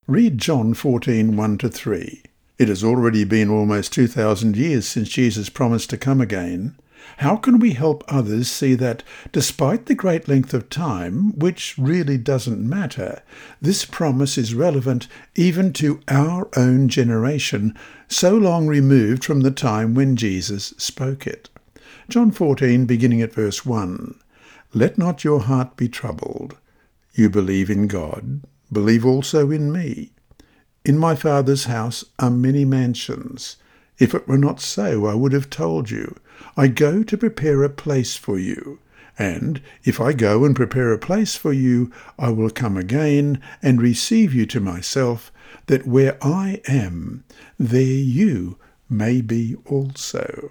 Read 0.07 0.39
John 0.39 0.73
14, 0.73 1.37
1 1.37 1.57
to 1.59 1.69
3. 1.69 2.23
It 2.57 2.69
has 2.69 2.83
already 2.83 3.23
been 3.23 3.51
almost 3.51 3.93
2,000 3.93 4.57
years 4.57 4.87
since 4.87 5.09
Jesus 5.09 5.49
promised 5.49 5.91
to 5.91 5.97
come 5.97 6.19
again. 6.19 6.75
How 7.17 7.35
can 7.35 7.59
we 7.59 7.73
help 7.73 8.03
others 8.07 8.49
see 8.49 8.73
that, 8.73 9.03
despite 9.31 9.85
the 9.85 9.93
great 9.93 10.27
length 10.27 10.55
of 10.55 10.69
time, 10.69 11.37
which 11.37 11.75
really 11.77 12.17
doesn't 12.17 12.67
matter, 12.67 13.21
this 13.61 13.85
promise 13.85 14.39
is 14.39 14.55
relevant 14.55 15.07
even 15.35 15.71
to 15.73 15.99
our 16.07 16.49
own 16.57 16.89
generation, 16.89 17.77
so 18.07 18.35
long 18.35 18.65
removed 18.65 19.23
from 19.23 19.41
the 19.41 19.51
time 19.51 19.93
when 19.93 20.15
Jesus 20.15 20.73
spoke 20.79 21.27
it? 21.27 21.49
John 22.09 22.31
14, 22.31 22.87
beginning 22.87 23.21
at 23.21 23.33
verse 23.33 23.63
1. 23.63 24.19
Let 24.75 24.97
not 24.97 25.23
your 25.23 25.41
heart 25.41 25.77
be 25.77 25.87
troubled. 25.87 26.57
You 27.13 27.29
believe 27.29 27.69
in 27.69 27.87
God, 27.87 28.41
believe 28.71 29.05
also 29.05 29.51
in 29.51 29.71
me. 29.71 30.13
In 30.83 30.97
my 30.97 31.15
Father's 31.15 31.65
house 31.65 32.03
are 32.17 32.31
many 32.31 32.65
mansions. 32.65 33.57
If 33.99 34.15
it 34.15 34.27
were 34.27 34.37
not 34.37 34.59
so, 34.59 35.05
I 35.05 35.13
would 35.13 35.31
have 35.31 35.51
told 35.51 35.91
you. 35.91 36.15
I 36.57 36.67
go 36.67 37.03
to 37.03 37.17
prepare 37.17 37.61
a 37.61 37.69
place 37.69 38.15
for 38.15 38.39
you. 38.39 38.79
And 39.19 39.61
if 39.83 40.01
I 40.01 40.11
go 40.11 40.43
and 40.43 40.55
prepare 40.55 40.91
a 40.91 40.97
place 40.97 41.35
for 41.35 41.53
you, 41.53 41.91
I 42.17 42.29
will 42.29 42.49
come 42.49 42.75
again 42.75 43.39
and 43.61 43.79
receive 43.79 44.33
you 44.33 44.47
to 44.47 44.59
myself, 44.59 45.31
that 45.67 45.85
where 45.85 46.17
I 46.23 46.61
am, 46.67 47.23
there 47.59 47.83
you 47.83 48.57
may 48.89 49.21
be 49.21 49.55
also. 49.67 50.49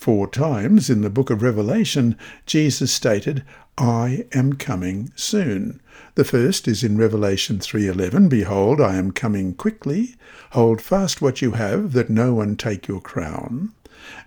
Four 0.00 0.28
times 0.28 0.88
in 0.88 1.02
the 1.02 1.10
book 1.10 1.28
of 1.28 1.42
Revelation, 1.42 2.16
Jesus 2.46 2.90
stated, 2.90 3.44
I 3.76 4.24
am 4.32 4.54
coming 4.54 5.12
soon. 5.14 5.78
The 6.14 6.24
first 6.24 6.66
is 6.66 6.82
in 6.82 6.96
Revelation 6.96 7.58
3:11, 7.58 8.30
Behold, 8.30 8.80
I 8.80 8.96
am 8.96 9.10
coming 9.10 9.52
quickly. 9.52 10.16
Hold 10.52 10.80
fast 10.80 11.20
what 11.20 11.42
you 11.42 11.50
have, 11.50 11.92
that 11.92 12.08
no 12.08 12.32
one 12.32 12.56
take 12.56 12.88
your 12.88 13.02
crown. 13.02 13.72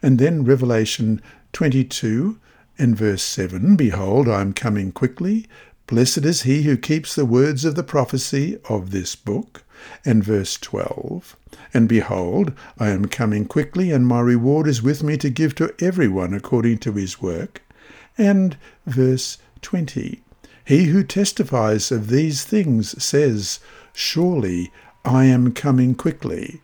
And 0.03 0.19
then 0.19 0.45
Revelation 0.45 1.19
22 1.53 2.37
and 2.77 2.95
verse 2.95 3.23
7, 3.23 3.75
Behold, 3.75 4.29
I 4.29 4.41
am 4.41 4.53
coming 4.53 4.91
quickly. 4.91 5.47
Blessed 5.87 6.23
is 6.23 6.43
he 6.43 6.61
who 6.61 6.77
keeps 6.77 7.15
the 7.15 7.25
words 7.25 7.65
of 7.65 7.73
the 7.73 7.81
prophecy 7.81 8.59
of 8.69 8.91
this 8.91 9.15
book. 9.15 9.62
And 10.05 10.23
verse 10.23 10.57
12, 10.57 11.35
And 11.73 11.87
behold, 11.87 12.53
I 12.79 12.89
am 12.89 13.05
coming 13.05 13.45
quickly, 13.45 13.91
and 13.91 14.07
my 14.07 14.19
reward 14.19 14.67
is 14.67 14.81
with 14.81 15.03
me 15.03 15.17
to 15.17 15.29
give 15.29 15.55
to 15.55 15.73
everyone 15.79 16.33
according 16.33 16.79
to 16.79 16.93
his 16.93 17.21
work. 17.21 17.61
And 18.17 18.57
verse 18.85 19.37
20, 19.61 20.21
He 20.65 20.85
who 20.85 21.03
testifies 21.03 21.91
of 21.91 22.09
these 22.09 22.43
things 22.43 23.01
says, 23.03 23.59
Surely 23.93 24.71
I 25.05 25.25
am 25.25 25.53
coming 25.53 25.95
quickly. 25.95 26.61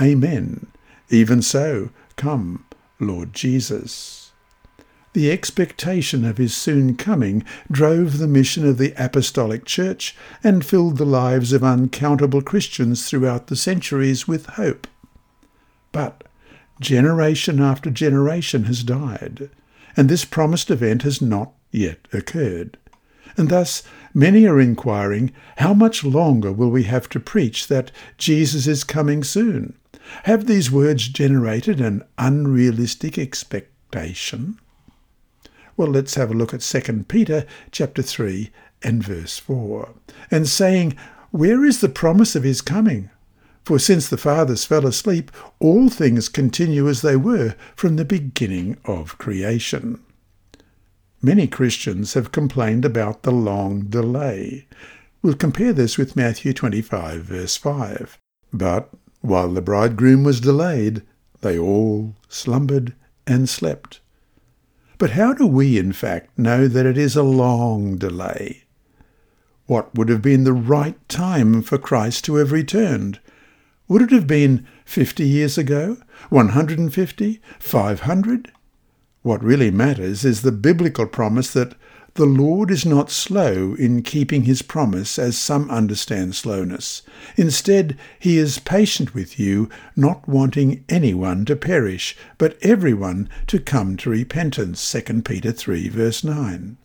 Amen. 0.00 0.66
Even 1.10 1.42
so, 1.42 1.90
come, 2.16 2.64
Lord 2.98 3.32
Jesus. 3.32 4.23
The 5.14 5.30
expectation 5.30 6.24
of 6.24 6.38
his 6.38 6.56
soon 6.56 6.96
coming 6.96 7.44
drove 7.70 8.18
the 8.18 8.26
mission 8.26 8.66
of 8.66 8.78
the 8.78 8.92
Apostolic 8.96 9.64
Church 9.64 10.16
and 10.42 10.64
filled 10.64 10.98
the 10.98 11.06
lives 11.06 11.52
of 11.52 11.62
uncountable 11.62 12.42
Christians 12.42 13.08
throughout 13.08 13.46
the 13.46 13.54
centuries 13.54 14.26
with 14.26 14.46
hope. 14.46 14.88
But 15.92 16.24
generation 16.80 17.60
after 17.60 17.92
generation 17.92 18.64
has 18.64 18.82
died, 18.82 19.50
and 19.96 20.08
this 20.08 20.24
promised 20.24 20.68
event 20.68 21.02
has 21.02 21.22
not 21.22 21.52
yet 21.70 22.08
occurred. 22.12 22.76
And 23.36 23.50
thus 23.50 23.84
many 24.14 24.48
are 24.48 24.60
inquiring, 24.60 25.30
how 25.58 25.74
much 25.74 26.02
longer 26.02 26.50
will 26.50 26.70
we 26.70 26.82
have 26.84 27.08
to 27.10 27.20
preach 27.20 27.68
that 27.68 27.92
Jesus 28.18 28.66
is 28.66 28.82
coming 28.82 29.22
soon? 29.22 29.74
Have 30.24 30.46
these 30.46 30.72
words 30.72 31.06
generated 31.06 31.80
an 31.80 32.02
unrealistic 32.18 33.16
expectation? 33.16 34.58
Well, 35.76 35.88
let's 35.88 36.14
have 36.14 36.30
a 36.30 36.34
look 36.34 36.54
at 36.54 36.60
2 36.60 37.04
Peter 37.04 37.46
chapter 37.70 38.02
3 38.02 38.50
and 38.82 39.02
verse 39.02 39.38
4. 39.38 39.94
And 40.30 40.48
saying, 40.48 40.96
Where 41.30 41.64
is 41.64 41.80
the 41.80 41.88
promise 41.88 42.36
of 42.36 42.44
his 42.44 42.60
coming? 42.60 43.10
For 43.64 43.78
since 43.78 44.08
the 44.08 44.18
fathers 44.18 44.64
fell 44.64 44.86
asleep, 44.86 45.32
all 45.58 45.88
things 45.88 46.28
continue 46.28 46.88
as 46.88 47.02
they 47.02 47.16
were 47.16 47.56
from 47.74 47.96
the 47.96 48.04
beginning 48.04 48.76
of 48.84 49.18
creation. 49.18 50.00
Many 51.22 51.46
Christians 51.46 52.12
have 52.12 52.32
complained 52.32 52.84
about 52.84 53.22
the 53.22 53.32
long 53.32 53.84
delay. 53.86 54.66
We'll 55.22 55.34
compare 55.34 55.72
this 55.72 55.96
with 55.96 56.16
Matthew 56.16 56.52
25, 56.52 57.22
verse 57.22 57.56
5. 57.56 58.18
But 58.52 58.90
while 59.22 59.48
the 59.48 59.62
bridegroom 59.62 60.22
was 60.22 60.40
delayed, 60.40 61.02
they 61.40 61.58
all 61.58 62.14
slumbered 62.28 62.94
and 63.26 63.48
slept. 63.48 64.00
But 64.98 65.10
how 65.10 65.32
do 65.32 65.46
we, 65.46 65.78
in 65.78 65.92
fact, 65.92 66.38
know 66.38 66.68
that 66.68 66.86
it 66.86 66.96
is 66.96 67.16
a 67.16 67.22
long 67.22 67.96
delay? 67.96 68.64
What 69.66 69.94
would 69.94 70.08
have 70.08 70.22
been 70.22 70.44
the 70.44 70.52
right 70.52 70.96
time 71.08 71.62
for 71.62 71.78
Christ 71.78 72.24
to 72.26 72.36
have 72.36 72.52
returned? 72.52 73.18
Would 73.88 74.02
it 74.02 74.10
have 74.12 74.26
been 74.26 74.66
50 74.84 75.26
years 75.26 75.58
ago? 75.58 75.98
150? 76.30 77.40
500? 77.58 78.52
What 79.22 79.42
really 79.42 79.70
matters 79.70 80.24
is 80.24 80.42
the 80.42 80.52
biblical 80.52 81.06
promise 81.06 81.52
that 81.54 81.74
the 82.14 82.26
Lord 82.26 82.70
is 82.70 82.86
not 82.86 83.10
slow 83.10 83.74
in 83.74 84.02
keeping 84.02 84.44
his 84.44 84.62
promise, 84.62 85.18
as 85.18 85.36
some 85.36 85.68
understand 85.68 86.36
slowness. 86.36 87.02
Instead, 87.36 87.98
he 88.20 88.38
is 88.38 88.60
patient 88.60 89.14
with 89.14 89.40
you, 89.40 89.68
not 89.96 90.28
wanting 90.28 90.84
anyone 90.88 91.44
to 91.46 91.56
perish, 91.56 92.16
but 92.38 92.56
everyone 92.62 93.28
to 93.48 93.58
come 93.58 93.96
to 93.96 94.10
repentance. 94.10 94.92
2 94.92 95.22
Peter 95.22 95.50
3, 95.50 95.88
verse 95.88 96.22
9. 96.22 96.76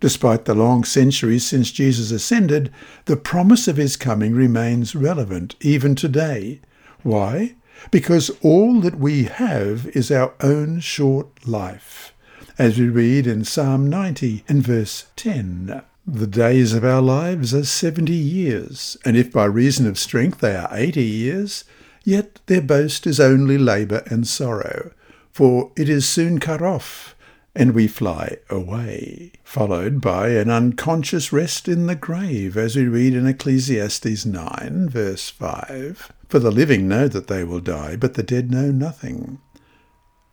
Despite 0.00 0.46
the 0.46 0.54
long 0.54 0.82
centuries 0.82 1.46
since 1.46 1.70
Jesus 1.70 2.10
ascended, 2.10 2.72
the 3.04 3.16
promise 3.16 3.68
of 3.68 3.76
his 3.76 3.96
coming 3.96 4.34
remains 4.34 4.96
relevant 4.96 5.54
even 5.60 5.94
today. 5.94 6.60
Why? 7.04 7.54
Because 7.92 8.30
all 8.42 8.80
that 8.80 8.98
we 8.98 9.24
have 9.24 9.86
is 9.94 10.10
our 10.10 10.34
own 10.40 10.80
short 10.80 11.46
life 11.46 12.13
as 12.58 12.78
we 12.78 12.88
read 12.88 13.26
in 13.26 13.44
Psalm 13.44 13.90
90 13.90 14.44
and 14.48 14.62
verse 14.62 15.06
10. 15.16 15.82
The 16.06 16.26
days 16.26 16.74
of 16.74 16.84
our 16.84 17.00
lives 17.00 17.54
are 17.54 17.64
seventy 17.64 18.12
years, 18.12 18.98
and 19.06 19.16
if 19.16 19.32
by 19.32 19.46
reason 19.46 19.86
of 19.86 19.98
strength 19.98 20.40
they 20.40 20.54
are 20.54 20.68
eighty 20.70 21.04
years, 21.04 21.64
yet 22.04 22.40
their 22.44 22.60
boast 22.60 23.06
is 23.06 23.18
only 23.18 23.56
labour 23.56 24.02
and 24.10 24.26
sorrow, 24.26 24.92
for 25.32 25.72
it 25.76 25.88
is 25.88 26.06
soon 26.06 26.40
cut 26.40 26.60
off, 26.60 27.16
and 27.54 27.72
we 27.72 27.88
fly 27.88 28.36
away, 28.50 29.32
followed 29.44 30.02
by 30.02 30.28
an 30.28 30.50
unconscious 30.50 31.32
rest 31.32 31.68
in 31.68 31.86
the 31.86 31.96
grave, 31.96 32.58
as 32.58 32.76
we 32.76 32.84
read 32.84 33.14
in 33.14 33.26
Ecclesiastes 33.26 34.26
9, 34.26 34.90
verse 34.90 35.30
5. 35.30 36.12
For 36.28 36.38
the 36.38 36.52
living 36.52 36.86
know 36.86 37.08
that 37.08 37.28
they 37.28 37.44
will 37.44 37.60
die, 37.60 37.96
but 37.96 38.12
the 38.12 38.22
dead 38.22 38.50
know 38.50 38.70
nothing 38.70 39.38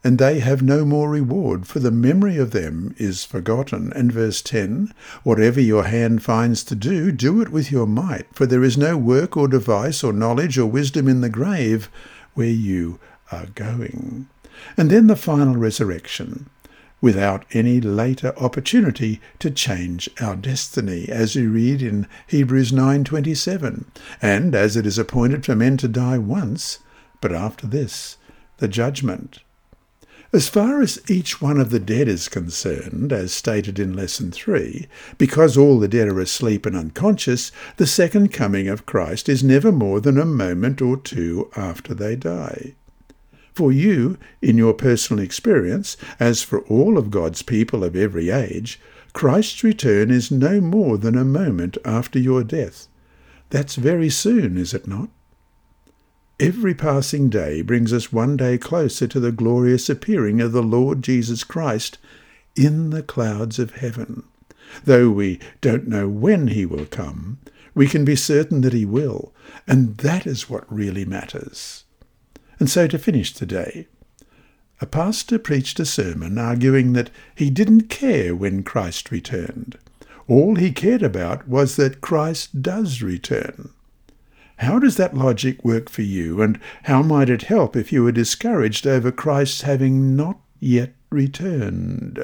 and 0.03 0.17
they 0.17 0.39
have 0.39 0.63
no 0.63 0.83
more 0.83 1.09
reward, 1.09 1.67
for 1.67 1.79
the 1.79 1.91
memory 1.91 2.37
of 2.37 2.51
them 2.51 2.95
is 2.97 3.23
forgotten. 3.23 3.93
And 3.93 4.11
verse 4.11 4.41
10 4.41 4.93
Whatever 5.23 5.61
your 5.61 5.83
hand 5.83 6.23
finds 6.23 6.63
to 6.65 6.75
do, 6.75 7.11
do 7.11 7.39
it 7.41 7.49
with 7.49 7.71
your 7.71 7.85
might, 7.85 8.25
for 8.33 8.47
there 8.47 8.63
is 8.63 8.77
no 8.77 8.97
work 8.97 9.37
or 9.37 9.47
device 9.47 10.03
or 10.03 10.11
knowledge 10.11 10.57
or 10.57 10.65
wisdom 10.65 11.07
in 11.07 11.21
the 11.21 11.29
grave 11.29 11.89
where 12.33 12.47
you 12.47 12.99
are 13.31 13.45
going. 13.53 14.27
And 14.75 14.89
then 14.89 15.05
the 15.05 15.15
final 15.15 15.55
resurrection, 15.55 16.49
without 16.99 17.45
any 17.51 17.79
later 17.79 18.33
opportunity 18.37 19.21
to 19.37 19.51
change 19.51 20.09
our 20.19 20.35
destiny, 20.35 21.09
as 21.09 21.35
we 21.35 21.45
read 21.45 21.83
in 21.83 22.07
Hebrews 22.25 22.71
9:27. 22.71 23.85
And 24.19 24.55
as 24.55 24.75
it 24.75 24.87
is 24.87 24.97
appointed 24.97 25.45
for 25.45 25.55
men 25.55 25.77
to 25.77 25.87
die 25.87 26.17
once, 26.17 26.79
but 27.21 27.31
after 27.31 27.67
this, 27.67 28.17
the 28.57 28.67
judgment. 28.67 29.41
As 30.33 30.47
far 30.47 30.81
as 30.81 31.01
each 31.09 31.41
one 31.41 31.59
of 31.59 31.71
the 31.71 31.79
dead 31.79 32.07
is 32.07 32.29
concerned, 32.29 33.11
as 33.11 33.33
stated 33.33 33.77
in 33.77 33.93
Lesson 33.93 34.31
3, 34.31 34.87
because 35.17 35.57
all 35.57 35.77
the 35.77 35.89
dead 35.89 36.07
are 36.07 36.21
asleep 36.21 36.65
and 36.65 36.73
unconscious, 36.73 37.51
the 37.75 37.85
second 37.85 38.31
coming 38.31 38.69
of 38.69 38.85
Christ 38.85 39.27
is 39.27 39.43
never 39.43 39.73
more 39.73 39.99
than 39.99 40.17
a 40.17 40.25
moment 40.25 40.81
or 40.81 40.95
two 40.95 41.49
after 41.57 41.93
they 41.93 42.15
die. 42.15 42.75
For 43.53 43.73
you, 43.73 44.17
in 44.41 44.57
your 44.57 44.73
personal 44.73 45.21
experience, 45.21 45.97
as 46.17 46.41
for 46.41 46.61
all 46.61 46.97
of 46.97 47.11
God's 47.11 47.41
people 47.41 47.83
of 47.83 47.97
every 47.97 48.29
age, 48.29 48.79
Christ's 49.11 49.65
return 49.65 50.09
is 50.09 50.31
no 50.31 50.61
more 50.61 50.97
than 50.97 51.17
a 51.17 51.25
moment 51.25 51.77
after 51.83 52.17
your 52.17 52.45
death. 52.45 52.87
That's 53.49 53.75
very 53.75 54.09
soon, 54.09 54.57
is 54.57 54.73
it 54.73 54.87
not? 54.87 55.09
Every 56.41 56.73
passing 56.73 57.29
day 57.29 57.61
brings 57.61 57.93
us 57.93 58.11
one 58.11 58.35
day 58.35 58.57
closer 58.57 59.05
to 59.05 59.19
the 59.19 59.31
glorious 59.31 59.91
appearing 59.91 60.41
of 60.41 60.53
the 60.53 60.63
Lord 60.63 61.03
Jesus 61.03 61.43
Christ 61.43 61.99
in 62.55 62.89
the 62.89 63.03
clouds 63.03 63.59
of 63.59 63.75
heaven. 63.75 64.23
Though 64.83 65.11
we 65.11 65.39
don't 65.61 65.87
know 65.87 66.09
when 66.09 66.47
he 66.47 66.65
will 66.65 66.87
come, 66.87 67.37
we 67.75 67.85
can 67.85 68.03
be 68.03 68.15
certain 68.15 68.61
that 68.61 68.73
he 68.73 68.85
will, 68.85 69.31
and 69.67 69.97
that 69.97 70.25
is 70.25 70.49
what 70.49 70.65
really 70.73 71.05
matters. 71.05 71.83
And 72.57 72.67
so 72.67 72.87
to 72.87 72.97
finish 72.97 73.31
today, 73.33 73.85
a 74.81 74.87
pastor 74.87 75.37
preached 75.37 75.79
a 75.79 75.85
sermon 75.85 76.39
arguing 76.39 76.93
that 76.93 77.11
he 77.35 77.51
didn't 77.51 77.83
care 77.83 78.35
when 78.35 78.63
Christ 78.63 79.11
returned. 79.11 79.77
All 80.27 80.55
he 80.55 80.71
cared 80.71 81.03
about 81.03 81.47
was 81.47 81.75
that 81.75 82.01
Christ 82.01 82.63
does 82.63 83.03
return. 83.03 83.69
How 84.61 84.77
does 84.77 84.95
that 84.97 85.17
logic 85.17 85.65
work 85.65 85.89
for 85.89 86.03
you, 86.03 86.39
and 86.39 86.59
how 86.83 87.01
might 87.01 87.31
it 87.31 87.41
help 87.41 87.75
if 87.75 87.91
you 87.91 88.03
were 88.03 88.11
discouraged 88.11 88.85
over 88.85 89.11
Christ's 89.11 89.61
having 89.61 90.15
not 90.15 90.39
yet 90.59 90.93
returned. 91.09 92.19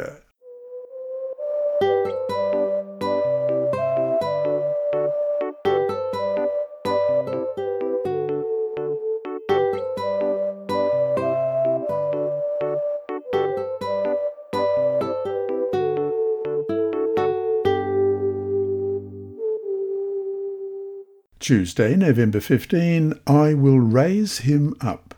Tuesday, 21.48 21.96
November 21.96 22.42
15, 22.42 23.14
I 23.26 23.54
will 23.54 23.80
raise 23.80 24.40
him 24.40 24.76
up. 24.82 25.16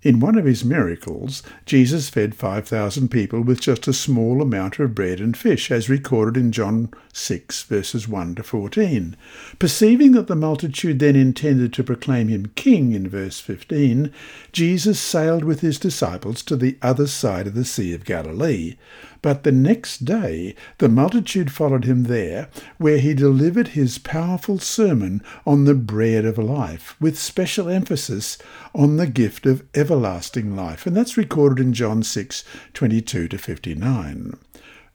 In 0.00 0.20
one 0.20 0.38
of 0.38 0.44
his 0.44 0.64
miracles, 0.64 1.42
Jesus 1.66 2.08
fed 2.08 2.36
5,000 2.36 3.08
people 3.08 3.40
with 3.40 3.60
just 3.60 3.88
a 3.88 3.92
small 3.92 4.40
amount 4.40 4.78
of 4.78 4.94
bread 4.94 5.18
and 5.18 5.36
fish, 5.36 5.72
as 5.72 5.88
recorded 5.88 6.40
in 6.40 6.52
John 6.52 6.90
6, 7.12 7.64
verses 7.64 8.08
1 8.08 8.36
to 8.36 8.42
14. 8.42 9.16
Perceiving 9.58 10.12
that 10.12 10.28
the 10.28 10.34
multitude 10.34 10.98
then 10.98 11.14
intended 11.14 11.72
to 11.74 11.84
proclaim 11.84 12.28
him 12.28 12.52
king 12.54 12.92
in 12.92 13.08
verse 13.08 13.38
15, 13.38 14.10
Jesus 14.50 14.98
sailed 14.98 15.44
with 15.44 15.60
his 15.60 15.78
disciples 15.78 16.42
to 16.42 16.56
the 16.56 16.78
other 16.80 17.06
side 17.06 17.46
of 17.46 17.54
the 17.54 17.66
Sea 17.66 17.92
of 17.92 18.06
Galilee. 18.06 18.76
But 19.20 19.44
the 19.44 19.52
next 19.52 20.04
day 20.04 20.56
the 20.78 20.88
multitude 20.88 21.52
followed 21.52 21.84
him 21.84 22.04
there, 22.04 22.48
where 22.78 22.98
he 22.98 23.14
delivered 23.14 23.68
his 23.68 23.98
powerful 23.98 24.58
sermon 24.58 25.22
on 25.46 25.64
the 25.64 25.74
bread 25.74 26.24
of 26.24 26.38
life, 26.38 26.96
with 26.98 27.18
special 27.18 27.68
emphasis 27.68 28.38
on 28.74 28.96
the 28.96 29.06
gift 29.06 29.46
of 29.46 29.64
everlasting 29.74 30.56
life. 30.56 30.86
And 30.86 30.96
that's 30.96 31.16
recorded 31.16 31.64
in 31.64 31.72
John 31.72 32.02
6 32.02 32.42
22 32.72 33.28
to 33.28 33.38
59. 33.38 34.38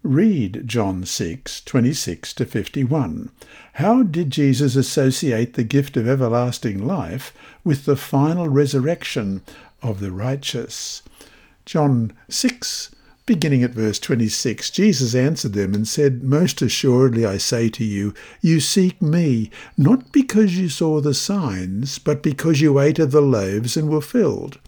Read 0.04 0.64
John 0.66 1.06
6, 1.06 1.62
26 1.62 2.34
to 2.34 2.46
51. 2.46 3.32
How 3.74 4.04
did 4.04 4.30
Jesus 4.30 4.76
associate 4.76 5.56
the 5.56 5.64
gift 5.64 5.98
of 5.98 6.08
everlasting 6.08 6.86
life 6.86 7.34
with 7.64 7.86
the 7.86 7.96
final 7.96 8.48
resurrection 8.48 9.42
of 9.82 10.00
the 10.00 10.12
righteous? 10.12 11.02
John 11.66 12.14
6, 12.30 12.92
Beginning 13.28 13.62
at 13.62 13.72
verse 13.72 14.00
26, 14.00 14.72
Jesus 14.72 15.14
answered 15.14 15.52
them 15.52 15.74
and 15.74 15.86
said, 15.86 16.24
Most 16.24 16.62
assuredly 16.62 17.26
I 17.26 17.36
say 17.36 17.68
to 17.68 17.84
you, 17.84 18.14
you 18.40 18.62
seek 18.62 19.02
me, 19.02 19.52
not 19.76 20.14
because 20.14 20.58
you 20.58 20.70
saw 20.70 21.02
the 21.02 21.14
signs, 21.14 22.00
but 22.00 22.24
because 22.24 22.62
you 22.62 22.80
ate 22.80 23.00
of 23.00 23.12
the 23.12 23.20
loaves 23.20 23.76
and 23.76 23.90
were 23.90 24.00
filled. 24.00 24.60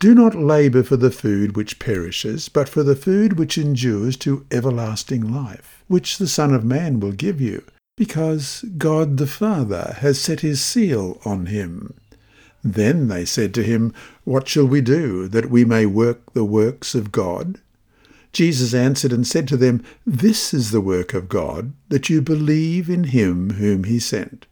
Do 0.00 0.14
not 0.14 0.34
labour 0.34 0.82
for 0.82 0.96
the 0.96 1.10
food 1.10 1.56
which 1.56 1.78
perishes, 1.78 2.48
but 2.48 2.70
for 2.70 2.82
the 2.82 2.96
food 2.96 3.38
which 3.38 3.58
endures 3.58 4.16
to 4.18 4.46
everlasting 4.50 5.30
life, 5.30 5.84
which 5.88 6.16
the 6.16 6.26
Son 6.26 6.54
of 6.54 6.64
Man 6.64 7.00
will 7.00 7.12
give 7.12 7.38
you, 7.38 7.64
because 7.98 8.64
God 8.78 9.18
the 9.18 9.26
Father 9.26 9.96
has 9.98 10.18
set 10.18 10.40
his 10.40 10.62
seal 10.62 11.20
on 11.26 11.46
him. 11.46 11.92
Then 12.64 13.08
they 13.08 13.26
said 13.26 13.52
to 13.54 13.62
him, 13.62 13.92
What 14.24 14.48
shall 14.48 14.64
we 14.64 14.80
do, 14.80 15.28
that 15.28 15.50
we 15.50 15.66
may 15.66 15.84
work 15.84 16.32
the 16.32 16.46
works 16.46 16.94
of 16.94 17.12
God? 17.12 17.60
Jesus 18.32 18.72
answered 18.72 19.12
and 19.12 19.26
said 19.26 19.46
to 19.48 19.56
them, 19.58 19.84
This 20.06 20.54
is 20.54 20.70
the 20.70 20.80
work 20.80 21.12
of 21.12 21.28
God, 21.28 21.74
that 21.90 22.08
you 22.08 22.22
believe 22.22 22.88
in 22.88 23.04
him 23.04 23.50
whom 23.50 23.84
he 23.84 23.98
sent. 23.98 24.46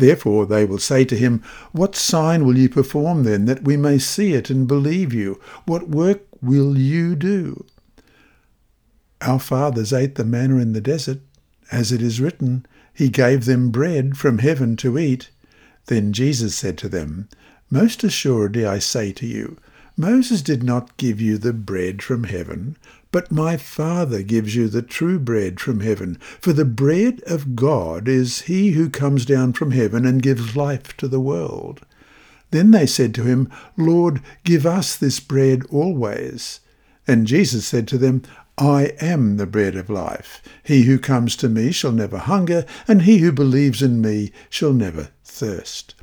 Therefore 0.00 0.46
they 0.46 0.64
will 0.64 0.78
say 0.78 1.04
to 1.04 1.16
him, 1.16 1.42
What 1.72 1.94
sign 1.94 2.46
will 2.46 2.56
you 2.56 2.70
perform 2.70 3.24
then, 3.24 3.44
that 3.44 3.64
we 3.64 3.76
may 3.76 3.98
see 3.98 4.32
it 4.32 4.48
and 4.48 4.66
believe 4.66 5.12
you? 5.12 5.38
What 5.66 5.88
work 5.90 6.22
will 6.40 6.78
you 6.78 7.14
do? 7.14 7.66
Our 9.20 9.38
fathers 9.38 9.92
ate 9.92 10.14
the 10.14 10.24
manna 10.24 10.56
in 10.56 10.72
the 10.72 10.80
desert, 10.80 11.20
as 11.70 11.92
it 11.92 12.00
is 12.00 12.18
written, 12.18 12.64
He 12.94 13.10
gave 13.10 13.44
them 13.44 13.70
bread 13.70 14.16
from 14.16 14.38
heaven 14.38 14.74
to 14.76 14.98
eat. 14.98 15.28
Then 15.84 16.14
Jesus 16.14 16.56
said 16.56 16.78
to 16.78 16.88
them, 16.88 17.28
Most 17.70 18.02
assuredly 18.02 18.64
I 18.64 18.78
say 18.78 19.12
to 19.12 19.26
you, 19.26 19.58
Moses 19.98 20.40
did 20.40 20.62
not 20.62 20.96
give 20.96 21.20
you 21.20 21.36
the 21.36 21.52
bread 21.52 22.00
from 22.00 22.24
heaven, 22.24 22.78
but 23.12 23.32
my 23.32 23.56
Father 23.56 24.22
gives 24.22 24.54
you 24.54 24.68
the 24.68 24.82
true 24.82 25.18
bread 25.18 25.58
from 25.58 25.80
heaven. 25.80 26.16
For 26.40 26.52
the 26.52 26.64
bread 26.64 27.22
of 27.26 27.56
God 27.56 28.08
is 28.08 28.42
he 28.42 28.72
who 28.72 28.88
comes 28.88 29.24
down 29.24 29.52
from 29.52 29.72
heaven 29.72 30.06
and 30.06 30.22
gives 30.22 30.56
life 30.56 30.96
to 30.98 31.08
the 31.08 31.20
world. 31.20 31.80
Then 32.50 32.70
they 32.70 32.86
said 32.86 33.14
to 33.14 33.24
him, 33.24 33.50
Lord, 33.76 34.20
give 34.44 34.66
us 34.66 34.96
this 34.96 35.20
bread 35.20 35.62
always. 35.70 36.60
And 37.06 37.26
Jesus 37.26 37.66
said 37.66 37.88
to 37.88 37.98
them, 37.98 38.22
I 38.58 38.92
am 39.00 39.36
the 39.36 39.46
bread 39.46 39.74
of 39.74 39.88
life. 39.88 40.42
He 40.62 40.82
who 40.82 40.98
comes 40.98 41.34
to 41.36 41.48
me 41.48 41.72
shall 41.72 41.92
never 41.92 42.18
hunger, 42.18 42.66
and 42.86 43.02
he 43.02 43.18
who 43.18 43.32
believes 43.32 43.82
in 43.82 44.00
me 44.00 44.32
shall 44.50 44.72
never 44.72 45.08
thirst. 45.24 45.94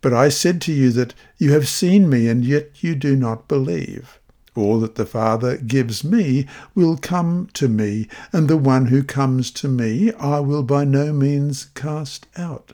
But 0.00 0.12
I 0.12 0.28
said 0.28 0.60
to 0.62 0.72
you 0.72 0.90
that 0.90 1.14
you 1.38 1.52
have 1.52 1.66
seen 1.66 2.10
me, 2.10 2.28
and 2.28 2.44
yet 2.44 2.82
you 2.84 2.94
do 2.94 3.16
not 3.16 3.48
believe. 3.48 4.20
All 4.56 4.78
that 4.80 4.94
the 4.94 5.06
Father 5.06 5.56
gives 5.56 6.04
me 6.04 6.46
will 6.74 6.96
come 6.96 7.48
to 7.54 7.68
me, 7.68 8.08
and 8.32 8.48
the 8.48 8.56
one 8.56 8.86
who 8.86 9.02
comes 9.02 9.50
to 9.52 9.68
me 9.68 10.12
I 10.12 10.40
will 10.40 10.62
by 10.62 10.84
no 10.84 11.12
means 11.12 11.66
cast 11.74 12.26
out. 12.36 12.72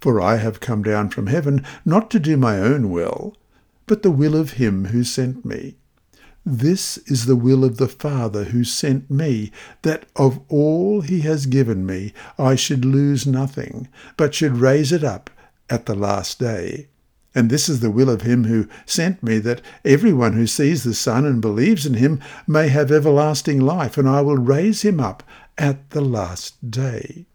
For 0.00 0.20
I 0.20 0.36
have 0.36 0.60
come 0.60 0.82
down 0.82 1.10
from 1.10 1.28
heaven 1.28 1.64
not 1.84 2.10
to 2.10 2.18
do 2.18 2.36
my 2.36 2.58
own 2.58 2.90
will, 2.90 3.36
but 3.86 4.02
the 4.02 4.10
will 4.10 4.36
of 4.36 4.52
him 4.52 4.86
who 4.86 5.04
sent 5.04 5.44
me. 5.44 5.76
This 6.44 6.98
is 7.06 7.26
the 7.26 7.36
will 7.36 7.64
of 7.64 7.76
the 7.76 7.88
Father 7.88 8.44
who 8.44 8.64
sent 8.64 9.10
me, 9.10 9.52
that 9.82 10.06
of 10.16 10.40
all 10.48 11.00
he 11.00 11.20
has 11.20 11.46
given 11.46 11.86
me 11.86 12.12
I 12.38 12.56
should 12.56 12.84
lose 12.84 13.26
nothing, 13.26 13.88
but 14.16 14.34
should 14.34 14.56
raise 14.56 14.90
it 14.90 15.04
up 15.04 15.30
at 15.68 15.86
the 15.86 15.94
last 15.94 16.38
day. 16.38 16.88
And 17.34 17.48
this 17.48 17.68
is 17.68 17.80
the 17.80 17.90
will 17.90 18.10
of 18.10 18.22
him 18.22 18.44
who 18.44 18.68
sent 18.86 19.22
me, 19.22 19.38
that 19.38 19.62
everyone 19.84 20.32
who 20.32 20.46
sees 20.46 20.82
the 20.82 20.94
Son 20.94 21.24
and 21.24 21.40
believes 21.40 21.86
in 21.86 21.94
him 21.94 22.20
may 22.46 22.68
have 22.68 22.90
everlasting 22.90 23.60
life, 23.60 23.96
and 23.96 24.08
I 24.08 24.20
will 24.20 24.36
raise 24.36 24.82
him 24.82 24.98
up 24.98 25.22
at 25.56 25.90
the 25.90 26.00
last 26.00 26.70
day. 26.70 27.26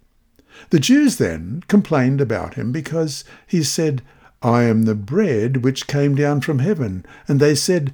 The 0.69 0.79
Jews 0.79 1.17
then 1.17 1.63
complained 1.67 2.19
about 2.19 2.55
him 2.55 2.71
because 2.71 3.23
he 3.47 3.63
said, 3.63 4.01
I 4.41 4.63
am 4.63 4.83
the 4.83 4.95
bread 4.95 5.63
which 5.63 5.87
came 5.87 6.15
down 6.15 6.41
from 6.41 6.59
heaven. 6.59 7.05
And 7.27 7.39
they 7.39 7.55
said, 7.55 7.93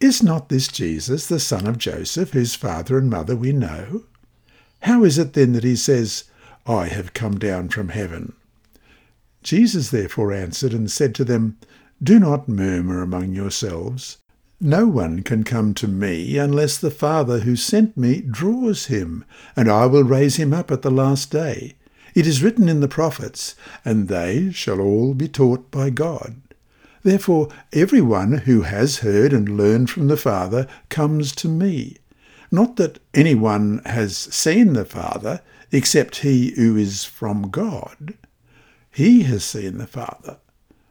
Is 0.00 0.22
not 0.22 0.48
this 0.48 0.68
Jesus, 0.68 1.26
the 1.26 1.40
son 1.40 1.66
of 1.66 1.78
Joseph, 1.78 2.32
whose 2.32 2.54
father 2.54 2.98
and 2.98 3.10
mother 3.10 3.36
we 3.36 3.52
know? 3.52 4.04
How 4.80 5.04
is 5.04 5.18
it 5.18 5.34
then 5.34 5.52
that 5.52 5.64
he 5.64 5.76
says, 5.76 6.24
I 6.66 6.86
have 6.88 7.14
come 7.14 7.38
down 7.38 7.68
from 7.68 7.90
heaven? 7.90 8.32
Jesus 9.42 9.90
therefore 9.90 10.32
answered 10.32 10.72
and 10.72 10.90
said 10.90 11.14
to 11.16 11.24
them, 11.24 11.58
Do 12.02 12.18
not 12.18 12.48
murmur 12.48 13.02
among 13.02 13.32
yourselves. 13.32 14.18
No 14.60 14.86
one 14.86 15.24
can 15.24 15.42
come 15.42 15.74
to 15.74 15.88
me 15.88 16.38
unless 16.38 16.78
the 16.78 16.90
Father 16.90 17.40
who 17.40 17.56
sent 17.56 17.96
me 17.96 18.20
draws 18.20 18.86
him, 18.86 19.24
and 19.56 19.68
I 19.68 19.86
will 19.86 20.04
raise 20.04 20.36
him 20.36 20.52
up 20.52 20.70
at 20.70 20.82
the 20.82 20.90
last 20.90 21.32
day. 21.32 21.74
It 22.14 22.26
is 22.26 22.42
written 22.42 22.68
in 22.68 22.80
the 22.80 22.88
prophets, 22.88 23.56
and 23.84 24.06
they 24.06 24.52
shall 24.52 24.80
all 24.80 25.14
be 25.14 25.26
taught 25.26 25.70
by 25.72 25.90
God. 25.90 26.36
Therefore 27.02 27.48
every 27.72 28.00
one 28.00 28.38
who 28.38 28.62
has 28.62 28.98
heard 28.98 29.32
and 29.32 29.56
learned 29.56 29.90
from 29.90 30.06
the 30.06 30.16
Father 30.16 30.68
comes 30.88 31.34
to 31.36 31.48
me. 31.48 31.96
Not 32.52 32.76
that 32.76 33.00
any 33.14 33.34
one 33.34 33.80
has 33.86 34.16
seen 34.16 34.74
the 34.74 34.84
Father, 34.84 35.40
except 35.72 36.18
he 36.18 36.52
who 36.52 36.76
is 36.76 37.04
from 37.04 37.50
God. 37.50 38.14
He 38.92 39.22
has 39.22 39.42
seen 39.42 39.78
the 39.78 39.86
Father. 39.86 40.38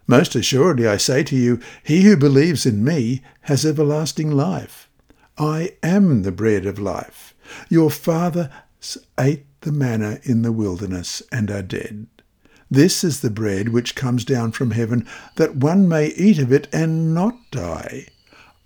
Most 0.07 0.35
assuredly, 0.35 0.87
I 0.87 0.97
say 0.97 1.23
to 1.23 1.35
you, 1.35 1.59
he 1.83 2.01
who 2.01 2.17
believes 2.17 2.65
in 2.65 2.83
me 2.83 3.21
has 3.41 3.65
everlasting 3.65 4.31
life. 4.31 4.89
I 5.37 5.75
am 5.81 6.23
the 6.23 6.31
bread 6.31 6.65
of 6.65 6.79
life. 6.79 7.33
Your 7.69 7.89
fathers 7.89 8.49
ate 9.19 9.45
the 9.61 9.71
manna 9.71 10.19
in 10.23 10.41
the 10.41 10.51
wilderness 10.51 11.21
and 11.31 11.49
are 11.51 11.61
dead. 11.61 12.07
This 12.69 13.03
is 13.03 13.21
the 13.21 13.29
bread 13.29 13.69
which 13.69 13.95
comes 13.95 14.25
down 14.25 14.51
from 14.53 14.71
heaven, 14.71 15.05
that 15.35 15.57
one 15.57 15.87
may 15.87 16.07
eat 16.07 16.39
of 16.39 16.51
it 16.51 16.67
and 16.73 17.13
not 17.13 17.37
die. 17.51 18.07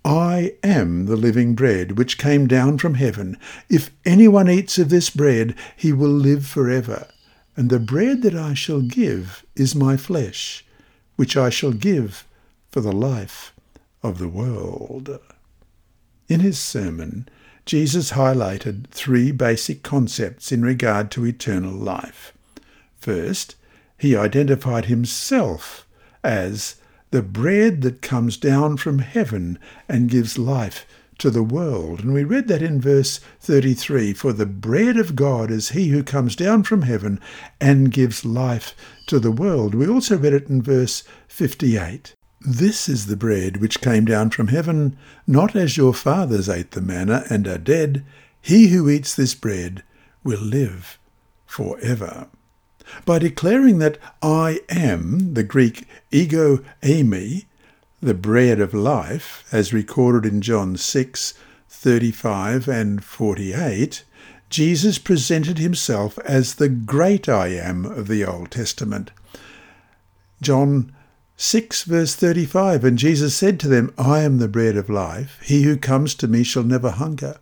I 0.04 0.54
am 0.62 1.06
the 1.06 1.16
living 1.16 1.54
bread 1.54 1.98
which 1.98 2.16
came 2.16 2.46
down 2.46 2.78
from 2.78 2.94
heaven. 2.94 3.36
If 3.68 3.90
anyone 4.04 4.48
eats 4.48 4.78
of 4.78 4.88
this 4.88 5.10
bread, 5.10 5.54
he 5.76 5.92
will 5.92 6.08
live 6.10 6.46
forever. 6.46 7.08
And 7.56 7.70
the 7.70 7.80
bread 7.80 8.22
that 8.22 8.34
I 8.34 8.52
shall 8.52 8.82
give 8.82 9.44
is 9.56 9.74
my 9.74 9.96
flesh, 9.96 10.64
which 11.16 11.36
I 11.36 11.48
shall 11.48 11.72
give 11.72 12.26
for 12.70 12.82
the 12.82 12.92
life 12.92 13.54
of 14.02 14.18
the 14.18 14.28
world. 14.28 15.18
In 16.28 16.40
his 16.40 16.58
sermon, 16.58 17.28
Jesus 17.64 18.12
highlighted 18.12 18.88
three 18.88 19.32
basic 19.32 19.82
concepts 19.82 20.52
in 20.52 20.62
regard 20.62 21.10
to 21.12 21.24
eternal 21.24 21.72
life. 21.72 22.32
First, 22.98 23.56
he 23.98 24.14
identified 24.14 24.84
himself 24.84 25.86
as 26.22 26.76
the 27.10 27.22
bread 27.22 27.82
that 27.82 28.02
comes 28.02 28.36
down 28.36 28.76
from 28.76 28.98
heaven 28.98 29.58
and 29.88 30.10
gives 30.10 30.36
life 30.38 30.84
to 31.18 31.30
the 31.30 31.42
world. 31.42 32.00
And 32.00 32.12
we 32.12 32.24
read 32.24 32.48
that 32.48 32.62
in 32.62 32.80
verse 32.80 33.20
33 33.40 34.12
For 34.14 34.32
the 34.32 34.46
bread 34.46 34.96
of 34.96 35.16
God 35.16 35.50
is 35.50 35.70
he 35.70 35.88
who 35.88 36.02
comes 36.02 36.36
down 36.36 36.62
from 36.62 36.82
heaven 36.82 37.20
and 37.60 37.92
gives 37.92 38.24
life 38.24 38.74
to 39.06 39.18
the 39.18 39.30
world. 39.30 39.74
We 39.74 39.88
also 39.88 40.16
read 40.18 40.34
it 40.34 40.48
in 40.48 40.62
verse 40.62 41.04
58. 41.28 42.14
This 42.40 42.88
is 42.88 43.06
the 43.06 43.16
bread 43.16 43.58
which 43.58 43.80
came 43.80 44.04
down 44.04 44.30
from 44.30 44.48
heaven, 44.48 44.96
not 45.26 45.56
as 45.56 45.76
your 45.76 45.94
fathers 45.94 46.48
ate 46.48 46.72
the 46.72 46.80
manna 46.80 47.24
and 47.30 47.48
are 47.48 47.58
dead. 47.58 48.04
He 48.40 48.68
who 48.68 48.88
eats 48.88 49.14
this 49.14 49.34
bread 49.34 49.82
will 50.22 50.40
live 50.40 50.98
for 51.46 51.78
ever. 51.80 52.28
By 53.04 53.18
declaring 53.18 53.78
that 53.78 53.98
I 54.22 54.60
am, 54.68 55.34
the 55.34 55.42
Greek 55.42 55.88
ego 56.12 56.58
eimi, 56.82 57.46
the 58.06 58.14
bread 58.14 58.60
of 58.60 58.72
life, 58.72 59.44
as 59.50 59.72
recorded 59.72 60.32
in 60.32 60.40
John 60.40 60.76
6, 60.76 61.34
35 61.68 62.68
and 62.68 63.02
48, 63.02 64.04
Jesus 64.48 64.96
presented 65.00 65.58
himself 65.58 66.16
as 66.20 66.54
the 66.54 66.68
great 66.68 67.28
I 67.28 67.48
am 67.48 67.84
of 67.84 68.06
the 68.06 68.24
Old 68.24 68.52
Testament. 68.52 69.10
John 70.40 70.94
6 71.36 71.82
verse 71.82 72.14
35 72.14 72.84
And 72.84 72.96
Jesus 72.96 73.34
said 73.34 73.58
to 73.58 73.68
them, 73.68 73.92
I 73.98 74.20
am 74.20 74.38
the 74.38 74.46
bread 74.46 74.76
of 74.76 74.88
life. 74.88 75.40
He 75.42 75.64
who 75.64 75.76
comes 75.76 76.14
to 76.14 76.28
me 76.28 76.44
shall 76.44 76.62
never 76.62 76.90
hunger, 76.90 77.38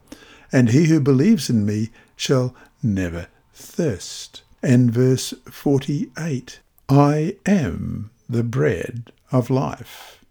and 0.50 0.70
he 0.70 0.87
who 0.87 0.98
believes 0.98 1.50
in 1.50 1.66
me 1.66 1.90
shall 2.16 2.55
never 2.83 3.27
thirst. 3.53 4.42
And 4.62 4.90
verse 4.90 5.35
48 5.44 6.61
I 6.88 7.37
am 7.44 8.11
the 8.31 8.42
bread 8.42 9.12
of 9.31 9.50
life. 9.50 10.23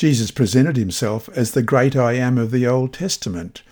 Jesus 0.00 0.30
presented 0.30 0.78
himself 0.78 1.28
as 1.36 1.50
the 1.50 1.62
great 1.62 1.94
I 1.94 2.14
am 2.14 2.38
of 2.38 2.52
the 2.52 2.66
Old 2.66 2.94
Testament. 2.94 3.62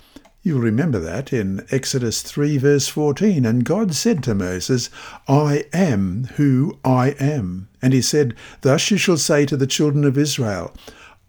You'll 0.42 0.60
remember 0.60 0.98
that 0.98 1.32
in 1.32 1.66
Exodus 1.70 2.20
3, 2.20 2.58
verse 2.58 2.86
14. 2.86 3.46
And 3.46 3.64
God 3.64 3.94
said 3.94 4.22
to 4.24 4.34
Moses, 4.34 4.90
I 5.26 5.64
am 5.72 6.24
who 6.36 6.78
I 6.84 7.12
am. 7.18 7.70
And 7.80 7.94
he 7.94 8.02
said, 8.02 8.34
Thus 8.60 8.90
you 8.90 8.98
shall 8.98 9.16
say 9.16 9.46
to 9.46 9.56
the 9.56 9.66
children 9.66 10.04
of 10.04 10.18
Israel, 10.18 10.74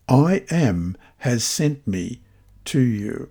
I 0.09 0.43
am 0.51 0.97
has 1.19 1.45
sent 1.45 1.87
me 1.87 2.19
to 2.65 2.81
you. 2.81 3.29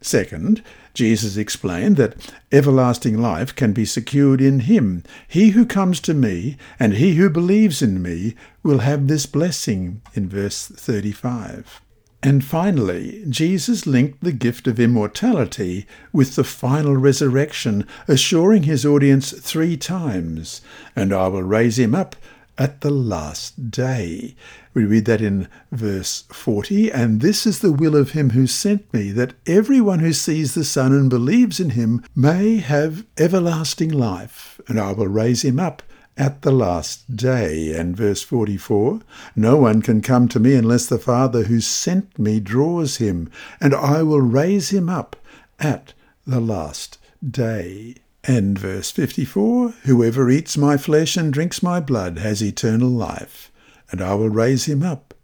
Second, 0.00 0.62
Jesus 0.94 1.36
explained 1.36 1.96
that 1.96 2.32
everlasting 2.52 3.18
life 3.18 3.54
can 3.54 3.72
be 3.72 3.84
secured 3.84 4.40
in 4.40 4.60
him. 4.60 5.02
He 5.26 5.50
who 5.50 5.66
comes 5.66 6.00
to 6.00 6.14
me 6.14 6.56
and 6.78 6.94
he 6.94 7.14
who 7.14 7.28
believes 7.30 7.82
in 7.82 8.02
me 8.02 8.34
will 8.62 8.78
have 8.78 9.08
this 9.08 9.26
blessing 9.26 10.02
in 10.14 10.28
verse 10.28 10.66
35. 10.66 11.80
And 12.22 12.44
finally, 12.44 13.24
Jesus 13.28 13.86
linked 13.86 14.24
the 14.24 14.32
gift 14.32 14.66
of 14.66 14.80
immortality 14.80 15.86
with 16.12 16.34
the 16.34 16.42
final 16.42 16.96
resurrection, 16.96 17.86
assuring 18.08 18.64
his 18.64 18.84
audience 18.84 19.30
three 19.32 19.76
times, 19.76 20.60
And 20.96 21.12
I 21.12 21.28
will 21.28 21.44
raise 21.44 21.78
him 21.78 21.94
up 21.94 22.16
at 22.58 22.80
the 22.80 22.90
last 22.90 23.70
day. 23.70 24.34
We 24.74 24.84
read 24.84 25.04
that 25.06 25.22
in 25.22 25.48
verse 25.72 26.24
40, 26.32 26.90
and 26.90 27.20
this 27.20 27.46
is 27.46 27.60
the 27.60 27.72
will 27.72 27.96
of 27.96 28.10
him 28.10 28.30
who 28.30 28.46
sent 28.46 28.92
me, 28.92 29.12
that 29.12 29.34
everyone 29.46 30.00
who 30.00 30.12
sees 30.12 30.54
the 30.54 30.64
Son 30.64 30.92
and 30.92 31.08
believes 31.08 31.60
in 31.60 31.70
him 31.70 32.04
may 32.14 32.56
have 32.56 33.06
everlasting 33.16 33.90
life, 33.90 34.60
and 34.68 34.78
I 34.78 34.92
will 34.92 35.08
raise 35.08 35.42
him 35.44 35.58
up 35.58 35.82
at 36.16 36.42
the 36.42 36.50
last 36.50 37.16
day. 37.16 37.72
And 37.72 37.96
verse 37.96 38.22
44, 38.22 39.00
no 39.36 39.56
one 39.56 39.80
can 39.80 40.02
come 40.02 40.28
to 40.28 40.40
me 40.40 40.54
unless 40.54 40.86
the 40.86 40.98
Father 40.98 41.44
who 41.44 41.60
sent 41.60 42.18
me 42.18 42.40
draws 42.40 42.96
him, 42.96 43.30
and 43.60 43.74
I 43.74 44.02
will 44.02 44.20
raise 44.20 44.70
him 44.70 44.88
up 44.88 45.16
at 45.60 45.94
the 46.26 46.40
last 46.40 46.98
day. 47.28 47.94
And 48.24 48.58
verse 48.58 48.90
54 48.90 49.70
Whoever 49.84 50.30
eats 50.30 50.56
my 50.56 50.76
flesh 50.76 51.16
and 51.16 51.32
drinks 51.32 51.62
my 51.62 51.80
blood 51.80 52.18
has 52.18 52.42
eternal 52.42 52.90
life, 52.90 53.50
and 53.90 54.02
I 54.02 54.14
will 54.14 54.28
raise 54.28 54.64
him 54.64 54.82
up 54.82 55.14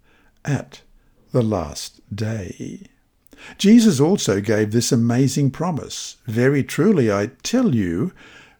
at 0.44 0.82
the 1.32 1.42
last 1.42 2.00
day. 2.14 2.86
Jesus 3.58 4.00
also 4.00 4.40
gave 4.40 4.70
this 4.70 4.92
amazing 4.92 5.50
promise 5.50 6.16
Very 6.26 6.62
truly 6.62 7.12
I 7.12 7.30
tell 7.42 7.74
you, 7.74 8.12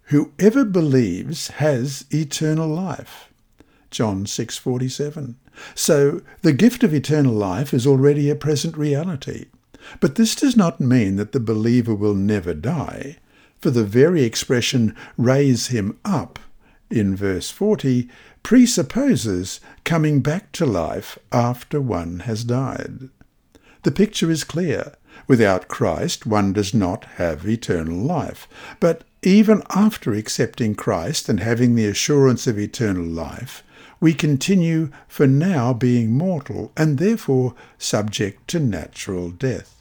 whoever 0.05 0.65
believes 0.65 1.49
has 1.49 2.05
eternal 2.11 2.69
life. 2.69 3.33
John 3.91 4.27
6:47. 4.27 5.37
So 5.77 6.21
the 6.43 6.53
gift 6.53 6.83
of 6.83 6.93
eternal 6.93 7.33
life 7.33 7.73
is 7.73 7.87
already 7.87 8.29
a 8.29 8.35
present 8.35 8.77
reality. 8.77 9.47
But 10.01 10.17
this 10.17 10.35
does 10.35 10.57
not 10.57 10.81
mean 10.81 11.17
that 11.17 11.31
the 11.31 11.41
believer 11.41 11.95
will 11.95 12.15
never 12.15 12.55
die 12.55 13.19
for 13.65 13.71
the 13.71 13.83
very 13.83 14.25
expression 14.25 14.95
raise 15.17 15.69
him 15.69 15.99
up 16.05 16.39
in 16.91 17.17
verse 17.17 17.51
40 17.51 18.11
presupposes 18.43 19.59
coming 19.85 20.21
back 20.21 20.53
to 20.53 20.67
life 20.67 21.19
after 21.33 21.81
one 21.81 22.19
has 22.29 22.45
died. 22.45 23.09
The 23.83 23.91
picture 23.91 24.31
is 24.31 24.45
clear. 24.45 24.93
Without 25.27 25.67
Christ, 25.69 26.27
one 26.27 26.53
does 26.53 26.75
not 26.75 27.07
have 27.17 27.49
eternal 27.49 27.97
life. 27.97 28.47
But 28.81 29.05
even 29.23 29.63
after 29.71 30.13
accepting 30.13 30.75
Christ 30.75 31.31
and 31.31 31.41
having 31.41 31.75
the 31.75 31.87
assurance 31.87 32.47
of 32.47 32.59
eternal 32.59 33.07
life, 33.07 33.63
we 33.99 34.13
continue 34.13 34.91
for 35.09 35.27
now 35.27 35.73
being 35.73 36.13
mortal 36.13 36.71
and 36.77 36.99
therefore 36.99 37.55
subject 37.79 38.47
to 38.49 38.61
natural 38.61 39.31
death. 39.31 39.74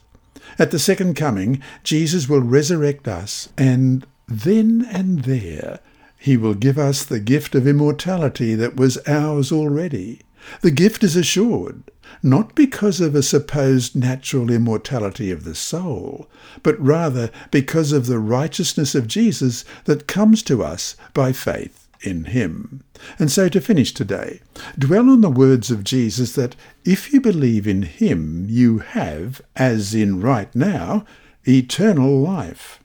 At 0.58 0.70
the 0.70 0.78
second 0.78 1.14
coming, 1.14 1.62
Jesus 1.82 2.28
will 2.28 2.40
resurrect 2.40 3.08
us, 3.08 3.48
and 3.56 4.06
then 4.28 4.86
and 4.90 5.24
there 5.24 5.80
he 6.18 6.36
will 6.36 6.54
give 6.54 6.78
us 6.78 7.04
the 7.04 7.20
gift 7.20 7.54
of 7.54 7.66
immortality 7.66 8.54
that 8.54 8.76
was 8.76 8.98
ours 9.06 9.52
already. 9.52 10.20
The 10.62 10.70
gift 10.70 11.04
is 11.04 11.16
assured, 11.16 11.82
not 12.22 12.54
because 12.54 13.00
of 13.00 13.14
a 13.14 13.22
supposed 13.22 13.94
natural 13.94 14.50
immortality 14.50 15.30
of 15.30 15.44
the 15.44 15.54
soul, 15.54 16.28
but 16.62 16.80
rather 16.80 17.30
because 17.50 17.92
of 17.92 18.06
the 18.06 18.18
righteousness 18.18 18.94
of 18.94 19.06
Jesus 19.06 19.64
that 19.84 20.06
comes 20.06 20.42
to 20.44 20.62
us 20.62 20.96
by 21.12 21.32
faith 21.32 21.83
in 22.02 22.26
him. 22.26 22.82
And 23.18 23.30
so 23.30 23.48
to 23.48 23.60
finish 23.60 23.92
today, 23.92 24.40
dwell 24.78 25.10
on 25.10 25.20
the 25.20 25.30
words 25.30 25.70
of 25.70 25.84
Jesus 25.84 26.34
that 26.34 26.56
if 26.84 27.12
you 27.12 27.20
believe 27.20 27.66
in 27.66 27.82
him, 27.82 28.46
you 28.48 28.78
have, 28.78 29.40
as 29.56 29.94
in 29.94 30.20
right 30.20 30.54
now, 30.54 31.04
eternal 31.46 32.20
life. 32.20 32.80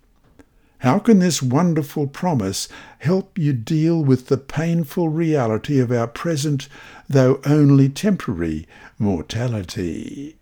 How 0.79 0.97
can 0.97 1.19
this 1.19 1.43
wonderful 1.43 2.07
promise 2.07 2.69
help 2.99 3.37
you 3.37 3.51
deal 3.51 4.01
with 4.01 4.27
the 4.27 4.37
painful 4.37 5.09
reality 5.09 5.79
of 5.79 5.91
our 5.91 6.07
present, 6.07 6.69
though 7.09 7.41
only 7.45 7.89
temporary, 7.89 8.65
mortality? 8.97 10.38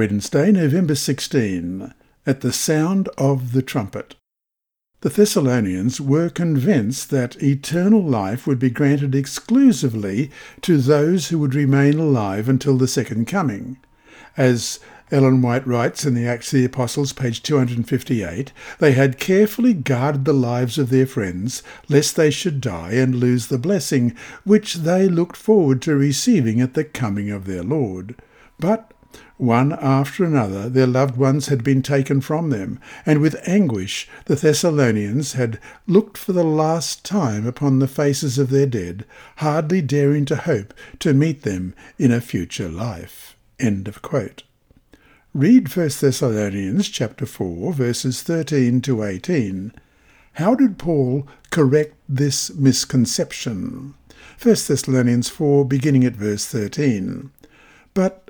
Wednesday, 0.00 0.50
November 0.50 0.94
16, 0.94 1.92
at 2.24 2.40
the 2.40 2.54
sound 2.54 3.10
of 3.18 3.52
the 3.52 3.60
trumpet. 3.60 4.14
The 5.02 5.10
Thessalonians 5.10 6.00
were 6.00 6.30
convinced 6.30 7.10
that 7.10 7.42
eternal 7.42 8.02
life 8.02 8.46
would 8.46 8.58
be 8.58 8.70
granted 8.70 9.14
exclusively 9.14 10.30
to 10.62 10.78
those 10.78 11.28
who 11.28 11.38
would 11.40 11.54
remain 11.54 11.98
alive 11.98 12.48
until 12.48 12.78
the 12.78 12.88
second 12.88 13.26
coming. 13.26 13.76
As 14.38 14.80
Ellen 15.10 15.42
White 15.42 15.66
writes 15.66 16.06
in 16.06 16.14
the 16.14 16.26
Acts 16.26 16.50
of 16.50 16.60
the 16.60 16.64
Apostles, 16.64 17.12
page 17.12 17.42
258, 17.42 18.54
they 18.78 18.92
had 18.92 19.18
carefully 19.18 19.74
guarded 19.74 20.24
the 20.24 20.32
lives 20.32 20.78
of 20.78 20.88
their 20.88 21.04
friends, 21.04 21.62
lest 21.90 22.16
they 22.16 22.30
should 22.30 22.62
die 22.62 22.92
and 22.92 23.16
lose 23.16 23.48
the 23.48 23.58
blessing 23.58 24.16
which 24.44 24.76
they 24.76 25.08
looked 25.08 25.36
forward 25.36 25.82
to 25.82 25.94
receiving 25.94 26.58
at 26.58 26.72
the 26.72 26.84
coming 26.84 27.30
of 27.30 27.44
their 27.44 27.62
Lord. 27.62 28.14
But 28.58 28.94
one 29.40 29.72
after 29.72 30.24
another 30.24 30.68
their 30.68 30.86
loved 30.86 31.16
ones 31.16 31.48
had 31.48 31.64
been 31.64 31.82
taken 31.82 32.20
from 32.20 32.50
them, 32.50 32.78
and 33.06 33.20
with 33.20 33.48
anguish 33.48 34.08
the 34.26 34.36
Thessalonians 34.36 35.32
had 35.32 35.58
looked 35.86 36.18
for 36.18 36.32
the 36.32 36.44
last 36.44 37.04
time 37.04 37.46
upon 37.46 37.78
the 37.78 37.88
faces 37.88 38.38
of 38.38 38.50
their 38.50 38.66
dead, 38.66 39.04
hardly 39.36 39.80
daring 39.80 40.24
to 40.26 40.36
hope 40.36 40.74
to 40.98 41.14
meet 41.14 41.42
them 41.42 41.74
in 41.98 42.12
a 42.12 42.20
future 42.20 42.68
life. 42.68 43.36
End 43.58 43.88
of 43.88 44.02
quote. 44.02 44.42
Read 45.32 45.74
1 45.74 45.90
Thessalonians 46.00 46.88
chapter 46.88 47.24
4 47.24 47.72
verses 47.72 48.22
13 48.22 48.80
to 48.82 49.02
18. 49.02 49.72
How 50.34 50.54
did 50.54 50.78
Paul 50.78 51.26
correct 51.50 51.94
this 52.08 52.54
misconception? 52.54 53.94
1 54.42 54.54
Thessalonians 54.66 55.28
4, 55.28 55.64
beginning 55.66 56.04
at 56.04 56.14
verse 56.14 56.46
13. 56.46 57.30
But 57.92 58.29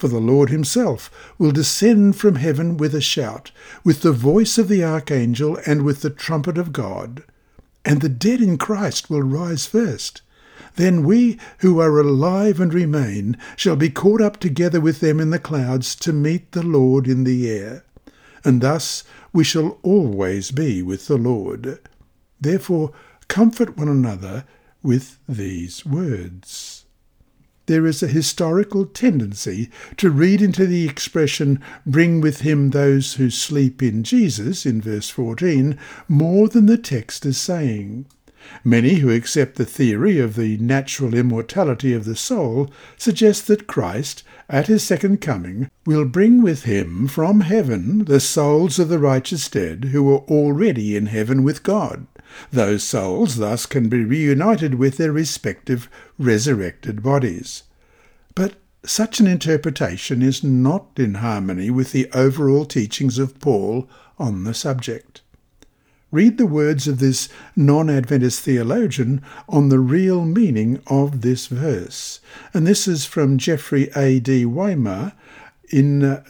For 0.00 0.08
the 0.08 0.18
Lord 0.18 0.50
himself 0.50 1.32
will 1.38 1.52
descend 1.52 2.16
from 2.16 2.34
heaven 2.34 2.76
with 2.76 2.94
a 2.94 3.00
shout, 3.00 3.52
with 3.84 4.02
the 4.02 4.10
voice 4.10 4.58
of 4.58 4.66
the 4.66 4.82
archangel, 4.82 5.58
and 5.64 5.82
with 5.82 6.00
the 6.00 6.10
trumpet 6.10 6.58
of 6.58 6.72
God. 6.72 7.22
And 7.84 8.00
the 8.00 8.08
dead 8.08 8.40
in 8.40 8.58
Christ 8.58 9.08
will 9.08 9.22
rise 9.22 9.66
first. 9.66 10.22
Then 10.74 11.04
we 11.04 11.38
who 11.58 11.78
are 11.78 12.00
alive 12.00 12.58
and 12.58 12.74
remain 12.74 13.36
shall 13.54 13.76
be 13.76 13.90
caught 13.90 14.20
up 14.20 14.40
together 14.40 14.80
with 14.80 14.98
them 15.00 15.20
in 15.20 15.30
the 15.30 15.38
clouds 15.38 15.94
to 15.96 16.12
meet 16.12 16.50
the 16.52 16.62
Lord 16.62 17.06
in 17.06 17.24
the 17.24 17.48
air 17.48 17.84
and 18.44 18.60
thus 18.60 19.04
we 19.32 19.44
shall 19.44 19.78
always 19.82 20.50
be 20.50 20.82
with 20.82 21.06
the 21.06 21.16
Lord. 21.16 21.78
Therefore, 22.40 22.92
comfort 23.28 23.76
one 23.76 23.88
another 23.88 24.44
with 24.82 25.18
these 25.28 25.84
words. 25.84 26.79
There 27.70 27.86
is 27.86 28.02
a 28.02 28.08
historical 28.08 28.84
tendency 28.84 29.70
to 29.98 30.10
read 30.10 30.42
into 30.42 30.66
the 30.66 30.88
expression, 30.88 31.60
bring 31.86 32.20
with 32.20 32.40
him 32.40 32.70
those 32.70 33.14
who 33.14 33.30
sleep 33.30 33.80
in 33.80 34.02
Jesus, 34.02 34.66
in 34.66 34.80
verse 34.80 35.08
14, 35.08 35.78
more 36.08 36.48
than 36.48 36.66
the 36.66 36.76
text 36.76 37.24
is 37.24 37.38
saying. 37.38 38.06
Many 38.64 38.94
who 38.94 39.10
accept 39.10 39.54
the 39.54 39.64
theory 39.64 40.18
of 40.18 40.34
the 40.34 40.56
natural 40.56 41.14
immortality 41.14 41.92
of 41.92 42.06
the 42.06 42.16
soul 42.16 42.72
suggest 42.96 43.46
that 43.46 43.68
Christ, 43.68 44.24
at 44.48 44.66
his 44.66 44.82
second 44.82 45.20
coming, 45.20 45.70
will 45.86 46.06
bring 46.06 46.42
with 46.42 46.64
him 46.64 47.06
from 47.06 47.42
heaven 47.42 48.06
the 48.06 48.18
souls 48.18 48.80
of 48.80 48.88
the 48.88 48.98
righteous 48.98 49.48
dead 49.48 49.90
who 49.92 50.12
are 50.12 50.22
already 50.22 50.96
in 50.96 51.06
heaven 51.06 51.44
with 51.44 51.62
God. 51.62 52.08
Those 52.52 52.82
souls 52.82 53.36
thus 53.36 53.66
can 53.66 53.88
be 53.88 54.04
reunited 54.04 54.74
with 54.74 54.96
their 54.96 55.12
respective 55.12 55.88
resurrected 56.18 57.02
bodies. 57.02 57.64
But 58.34 58.54
such 58.84 59.20
an 59.20 59.26
interpretation 59.26 60.22
is 60.22 60.42
not 60.42 60.86
in 60.96 61.14
harmony 61.14 61.70
with 61.70 61.92
the 61.92 62.10
overall 62.12 62.64
teachings 62.64 63.18
of 63.18 63.38
Paul 63.40 63.88
on 64.18 64.44
the 64.44 64.54
subject. 64.54 65.22
Read 66.12 66.38
the 66.38 66.46
words 66.46 66.88
of 66.88 66.98
this 66.98 67.28
non 67.54 67.88
Adventist 67.88 68.40
theologian 68.40 69.22
on 69.48 69.68
the 69.68 69.78
real 69.78 70.24
meaning 70.24 70.82
of 70.88 71.20
this 71.20 71.46
verse. 71.46 72.20
And 72.52 72.66
this 72.66 72.88
is 72.88 73.04
from 73.04 73.38
Jeffrey 73.38 73.90
A.D. 73.94 74.44
Weima 74.46 75.12
in 75.70 76.02
uh, 76.02 76.24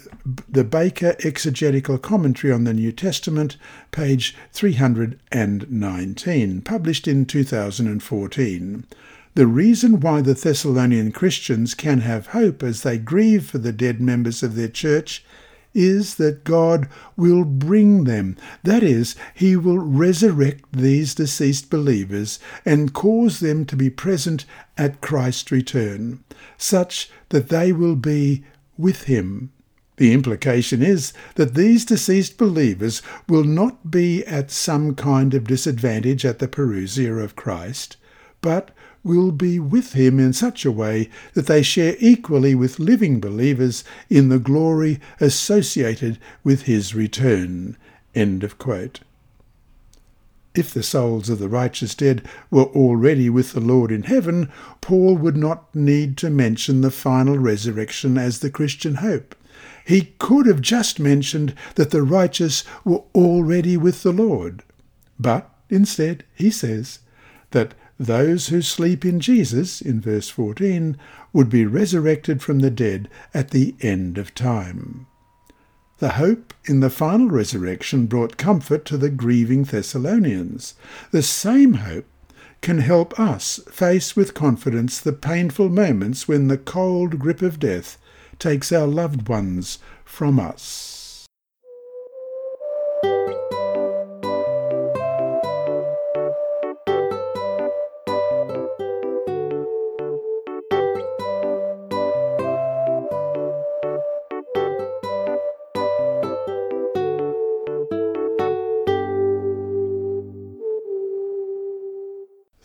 the 0.49 0.65
Baker 0.65 1.17
Exegetical 1.25 1.99
Commentary 1.99 2.53
on 2.53 2.65
the 2.65 2.75
New 2.75 2.93
Testament, 2.93 3.57
page 3.91 4.37
319, 4.53 6.63
published 6.63 7.09
in 7.09 7.27
2014. 7.27 8.87
The 9.35 9.47
reason 9.47 10.01
why 10.01 10.21
the 10.21 10.35
Thessalonian 10.35 11.13
Christians 11.13 11.75
can 11.75 12.01
have 12.01 12.29
hope 12.29 12.63
as 12.63 12.83
they 12.83 12.99
grieve 12.99 13.47
for 13.47 13.59
the 13.59 13.73
dead 13.73 14.01
members 14.01 14.43
of 14.43 14.57
their 14.57 14.69
church 14.69 15.25
is 15.73 16.17
that 16.17 16.45
God 16.45 16.89
will 17.17 17.45
bring 17.45 18.05
them. 18.05 18.37
That 18.65 18.83
is, 18.83 19.15
He 19.35 19.57
will 19.57 19.79
resurrect 19.79 20.65
these 20.73 21.15
deceased 21.15 21.71
believers 21.71 22.41
and 22.65 22.93
cause 22.93 23.41
them 23.41 23.65
to 23.67 23.77
be 23.77 23.89
present 23.89 24.45
at 24.77 25.01
Christ's 25.01 25.53
return, 25.53 26.25
such 26.59 27.09
that 27.29 27.51
they 27.51 27.73
will 27.73 27.97
be 27.97 28.45
with 28.81 29.05
Him. 29.05 29.53
The 30.01 30.15
implication 30.15 30.83
is 30.83 31.13
that 31.35 31.55
these 31.55 31.85
deceased 31.85 32.39
believers 32.39 33.03
will 33.29 33.45
not 33.45 33.91
be 33.91 34.25
at 34.25 34.51
some 34.51 34.95
kind 34.95 35.35
of 35.35 35.45
disadvantage 35.45 36.25
at 36.25 36.39
the 36.39 36.49
parousia 36.49 37.23
of 37.23 37.37
Christ, 37.37 37.99
but 38.41 38.71
will 39.03 39.31
be 39.31 39.59
with 39.59 39.93
him 39.93 40.19
in 40.19 40.33
such 40.33 40.65
a 40.65 40.73
way 40.73 41.11
that 41.35 41.47
they 41.47 41.63
share 41.63 41.97
equally 41.99 42.55
with 42.55 42.79
living 42.79 43.21
believers 43.21 43.85
in 44.09 44.31
the 44.31 44.39
glory 44.39 45.01
associated 45.21 46.19
with 46.45 46.63
his 46.63 46.95
return. 46.95 47.77
End 48.15 48.43
of 48.43 48.57
quote. 48.57 49.01
If 50.55 50.75
the 50.75 50.83
souls 50.83 51.31
of 51.31 51.39
the 51.39 51.49
righteous 51.49 51.95
dead 51.95 52.29
were 52.51 52.65
already 52.65 53.31
with 53.31 53.53
the 53.53 53.61
Lord 53.61 53.93
in 53.93 54.03
heaven, 54.03 54.51
Paul 54.81 55.17
would 55.17 55.37
not 55.37 55.73
need 55.75 56.17
to 56.19 56.31
mention 56.31 56.81
the 56.81 56.91
final 56.91 57.39
resurrection 57.39 58.19
as 58.19 58.41
the 58.41 58.51
Christian 58.51 58.97
hope. 58.97 59.37
He 59.85 60.13
could 60.19 60.47
have 60.47 60.61
just 60.61 60.99
mentioned 60.99 61.55
that 61.77 61.91
the 61.91 62.03
righteous 62.03 62.65
were 62.85 63.03
already 63.15 63.77
with 63.77 64.03
the 64.03 64.13
Lord. 64.13 64.65
But 65.19 65.49
instead, 65.69 66.25
he 66.35 66.51
says 66.51 66.99
that 67.53 67.75
those 67.99 68.49
who 68.49 68.63
sleep 68.63 69.05
in 69.05 69.21
Jesus, 69.21 69.81
in 69.81 70.01
verse 70.01 70.31
14, 70.31 70.97
would 71.33 71.51
be 71.51 71.65
resurrected 71.65 72.43
from 72.43 72.59
the 72.59 72.71
dead 72.71 73.09
at 73.33 73.51
the 73.51 73.75
end 73.81 74.19
of 74.19 74.35
time. 74.35 75.07
The 76.01 76.13
hope 76.13 76.55
in 76.65 76.81
the 76.81 76.89
final 76.89 77.29
resurrection 77.29 78.07
brought 78.07 78.39
comfort 78.39 78.87
to 78.87 78.97
the 78.97 79.11
grieving 79.11 79.65
Thessalonians. 79.65 80.73
The 81.11 81.23
same 81.23 81.75
hope 81.75 82.07
can 82.63 82.79
help 82.79 83.21
us 83.21 83.61
face 83.71 84.17
with 84.17 84.33
confidence 84.33 84.99
the 84.99 85.13
painful 85.13 85.69
moments 85.69 86.27
when 86.27 86.49
the 86.49 86.57
cold 86.57 87.19
grip 87.19 87.43
of 87.43 87.61
death 87.61 87.99
takes 88.39 88.73
our 88.73 88.87
loved 88.87 89.29
ones 89.29 89.79
from 90.03 90.41
us. 90.41 91.00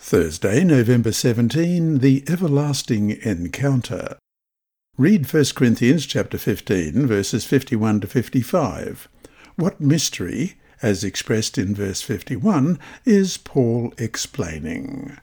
Thursday, 0.08 0.64
November 0.64 1.12
17, 1.12 1.98
the 1.98 2.24
everlasting 2.28 3.10
encounter. 3.24 4.20
Read 5.00 5.26
1 5.34 5.46
Corinthians 5.56 6.06
chapter 6.06 6.38
15, 6.38 7.08
verses 7.08 7.44
51 7.44 8.02
to 8.02 8.08
55. 8.08 9.10
What 9.56 9.82
mystery, 9.82 10.60
as 10.84 11.04
expressed 11.04 11.58
in 11.58 11.74
verse 11.74 12.04
51, 12.04 12.78
is 13.04 13.38
Paul 13.38 13.96
explaining? 13.98 15.18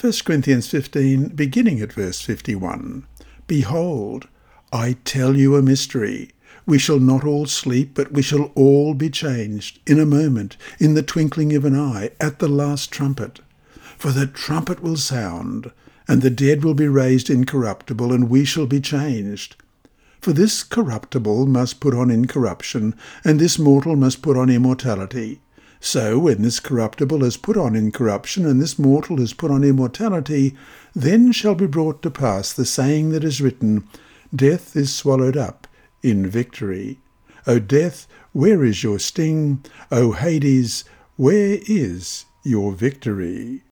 1 0.00 0.12
Corinthians 0.24 0.68
15, 0.68 1.30
beginning 1.30 1.80
at 1.80 1.92
verse 1.92 2.20
51. 2.20 3.08
Behold, 3.48 4.28
I 4.72 4.98
tell 5.02 5.36
you 5.36 5.56
a 5.56 5.62
mystery. 5.62 6.30
We 6.64 6.78
shall 6.78 7.00
not 7.00 7.24
all 7.24 7.46
sleep, 7.46 7.90
but 7.92 8.12
we 8.12 8.22
shall 8.22 8.52
all 8.54 8.94
be 8.94 9.10
changed 9.10 9.80
in 9.84 9.98
a 9.98 10.06
moment, 10.06 10.56
in 10.78 10.94
the 10.94 11.02
twinkling 11.02 11.56
of 11.56 11.64
an 11.64 11.76
eye, 11.76 12.12
at 12.20 12.38
the 12.38 12.46
last 12.46 12.92
trumpet. 12.92 13.40
For 13.98 14.12
the 14.12 14.28
trumpet 14.28 14.80
will 14.80 14.96
sound, 14.96 15.72
and 16.06 16.22
the 16.22 16.30
dead 16.30 16.62
will 16.62 16.74
be 16.74 16.86
raised 16.86 17.28
incorruptible, 17.28 18.12
and 18.12 18.30
we 18.30 18.44
shall 18.44 18.66
be 18.66 18.80
changed. 18.80 19.56
For 20.20 20.32
this 20.32 20.62
corruptible 20.62 21.46
must 21.46 21.80
put 21.80 21.94
on 21.94 22.08
incorruption, 22.08 22.94
and 23.24 23.40
this 23.40 23.58
mortal 23.58 23.96
must 23.96 24.22
put 24.22 24.36
on 24.36 24.50
immortality. 24.50 25.40
So, 25.80 26.16
when 26.16 26.42
this 26.42 26.60
corruptible 26.60 27.24
has 27.24 27.36
put 27.36 27.56
on 27.56 27.74
incorruption, 27.74 28.46
and 28.46 28.62
this 28.62 28.78
mortal 28.78 29.16
has 29.16 29.32
put 29.32 29.50
on 29.50 29.64
immortality, 29.64 30.54
then 30.94 31.32
shall 31.32 31.56
be 31.56 31.66
brought 31.66 32.00
to 32.02 32.10
pass 32.10 32.52
the 32.52 32.64
saying 32.64 33.10
that 33.10 33.24
is 33.24 33.40
written, 33.40 33.82
Death 34.32 34.76
is 34.76 34.94
swallowed 34.94 35.36
up 35.36 35.66
in 36.04 36.24
victory. 36.24 37.00
O 37.48 37.58
death, 37.58 38.06
where 38.32 38.62
is 38.62 38.84
your 38.84 39.00
sting? 39.00 39.64
O 39.90 40.12
Hades, 40.12 40.84
where 41.16 41.58
is 41.66 42.26
your 42.44 42.70
victory? 42.70 43.64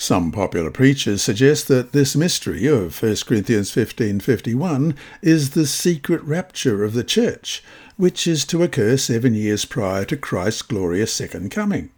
Some 0.00 0.30
popular 0.30 0.70
preachers 0.70 1.22
suggest 1.22 1.66
that 1.66 1.90
this 1.90 2.14
mystery 2.14 2.66
of 2.66 3.02
1 3.02 3.26
Corinthians 3.26 3.72
15:51 3.72 4.94
is 5.22 5.50
the 5.50 5.66
secret 5.66 6.22
rapture 6.22 6.84
of 6.84 6.92
the 6.92 7.02
church, 7.02 7.64
which 7.96 8.28
is 8.28 8.44
to 8.44 8.62
occur 8.62 8.96
7 8.96 9.34
years 9.34 9.64
prior 9.64 10.04
to 10.04 10.16
Christ's 10.16 10.62
glorious 10.62 11.12
second 11.12 11.50
coming. 11.50 11.90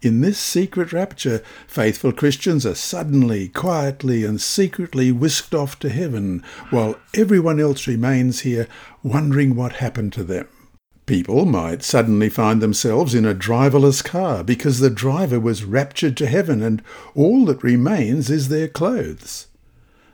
In 0.00 0.22
this 0.22 0.38
secret 0.38 0.94
rapture, 0.94 1.42
faithful 1.68 2.12
Christians 2.12 2.64
are 2.64 2.74
suddenly, 2.74 3.48
quietly, 3.48 4.24
and 4.24 4.40
secretly 4.40 5.12
whisked 5.12 5.54
off 5.54 5.78
to 5.80 5.90
heaven, 5.90 6.42
while 6.70 6.98
everyone 7.12 7.60
else 7.60 7.86
remains 7.86 8.40
here 8.40 8.66
wondering 9.02 9.54
what 9.54 9.74
happened 9.74 10.14
to 10.14 10.24
them. 10.24 10.48
People 11.10 11.44
might 11.44 11.82
suddenly 11.82 12.28
find 12.28 12.62
themselves 12.62 13.16
in 13.16 13.24
a 13.24 13.34
driverless 13.34 14.00
car 14.00 14.44
because 14.44 14.78
the 14.78 14.88
driver 14.88 15.40
was 15.40 15.64
raptured 15.64 16.16
to 16.18 16.28
heaven 16.28 16.62
and 16.62 16.84
all 17.16 17.44
that 17.46 17.64
remains 17.64 18.30
is 18.30 18.48
their 18.48 18.68
clothes. 18.68 19.48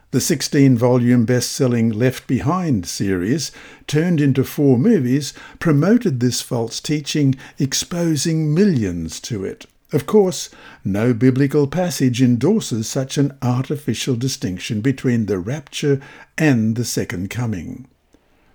The 0.09 0.19
16 0.19 0.75
volume 0.75 1.23
best 1.23 1.51
selling 1.51 1.91
Left 1.91 2.25
Behind 2.25 2.87
series, 2.87 3.51
turned 3.85 4.19
into 4.19 4.43
four 4.43 4.79
movies, 4.79 5.35
promoted 5.59 6.19
this 6.19 6.41
false 6.41 6.79
teaching, 6.79 7.35
exposing 7.59 8.51
millions 8.51 9.19
to 9.19 9.45
it. 9.45 9.67
Of 9.93 10.07
course, 10.07 10.49
no 10.83 11.13
biblical 11.13 11.67
passage 11.67 12.23
endorses 12.23 12.89
such 12.89 13.19
an 13.19 13.37
artificial 13.43 14.15
distinction 14.15 14.81
between 14.81 15.27
the 15.27 15.37
rapture 15.37 16.01
and 16.39 16.75
the 16.75 16.85
second 16.85 17.29
coming. 17.29 17.87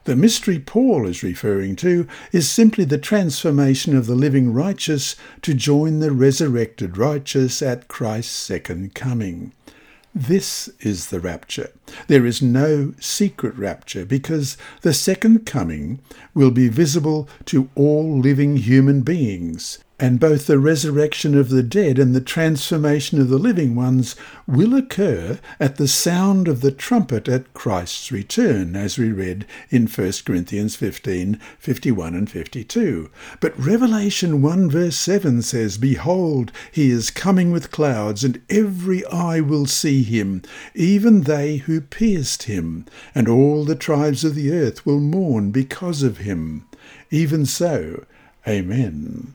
The 0.05 0.17
mystery 0.17 0.59
Paul 0.59 1.07
is 1.07 1.23
referring 1.23 1.77
to 1.77 2.09
is 2.33 2.51
simply 2.51 2.85
the 2.85 2.99
transformation 2.99 3.97
of 3.97 4.07
the 4.07 4.17
living 4.17 4.53
righteous 4.53 5.15
to 5.43 5.55
join 5.55 6.01
the 6.01 6.11
resurrected 6.11 6.99
righteous 6.99 7.63
at 7.63 7.87
Christ's 7.87 8.33
second 8.33 8.95
coming. 8.95 9.53
This 10.15 10.69
is 10.81 11.07
the 11.07 11.21
rapture. 11.21 11.71
There 12.09 12.27
is 12.27 12.43
no 12.43 12.95
secret 12.99 13.55
rapture 13.57 14.05
because 14.05 14.57
the 14.83 14.93
second 14.93 15.47
coming 15.47 16.01
will 16.35 16.51
be 16.51 16.69
visible 16.69 17.29
to 17.47 17.71
all 17.77 18.19
living 18.19 18.57
human 18.57 19.03
beings 19.03 19.79
and 20.03 20.19
both 20.19 20.49
the 20.49 20.59
resurrection 20.59 21.39
of 21.39 21.49
the 21.49 21.63
dead 21.63 21.97
and 21.97 22.13
the 22.13 22.21
transformation 22.21 23.21
of 23.21 23.29
the 23.29 23.39
living 23.39 23.77
ones 23.77 24.17
will 24.49 24.75
occur 24.75 25.39
at 25.61 25.77
the 25.77 25.87
sound 25.87 26.49
of 26.49 26.61
the 26.61 26.73
trumpet 26.73 27.29
at 27.29 27.55
Christ's 27.55 28.11
return, 28.11 28.75
as 28.75 28.99
we 28.99 29.13
read 29.13 29.47
in 29.71 29.87
1 29.87 30.13
Corinthians 30.27 30.75
15 30.75 31.39
51 31.57 32.15
and 32.17 32.29
52. 32.29 33.11
But 33.39 33.57
Revelation 33.57 34.43
1 34.43 34.69
verse 34.69 34.97
7 34.97 35.41
says, 35.41 35.79
Behold, 35.79 36.51
he 36.73 36.91
is 36.91 37.13
coming 37.13 37.53
with 37.53 37.71
clouds, 37.71 38.25
and 38.25 38.43
every 38.51 39.07
eye 39.07 39.39
will 39.39 39.67
see 39.67 40.03
him, 40.03 40.43
even 40.75 41.21
they 41.21 41.59
who 41.59 41.81
pierced 41.81 42.43
him, 42.43 42.87
and 43.15 43.29
all 43.29 43.65
the 43.65 43.77
tribes 43.77 44.25
of 44.25 44.35
the 44.35 44.51
earth 44.51 44.85
will 44.85 44.99
mourn 44.99 45.53
because 45.53 46.03
of 46.03 46.19
him. 46.19 46.67
Even 47.13 47.47
so, 47.47 48.05
Amen. 48.49 49.35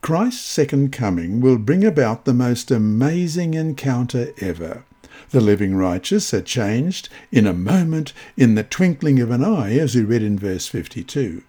Christ's 0.00 0.44
second 0.44 0.92
coming 0.92 1.40
will 1.40 1.58
bring 1.58 1.84
about 1.84 2.24
the 2.24 2.34
most 2.34 2.70
amazing 2.70 3.54
encounter 3.54 4.32
ever. 4.38 4.84
The 5.30 5.40
living 5.40 5.74
righteous 5.74 6.32
are 6.32 6.40
changed 6.40 7.08
in 7.32 7.46
a 7.46 7.52
moment, 7.52 8.12
in 8.36 8.54
the 8.54 8.62
twinkling 8.62 9.20
of 9.20 9.30
an 9.30 9.44
eye, 9.44 9.76
as 9.76 9.94
we 9.94 10.02
read 10.02 10.22
in 10.22 10.38
verse 10.38 10.66
52. 10.66 11.42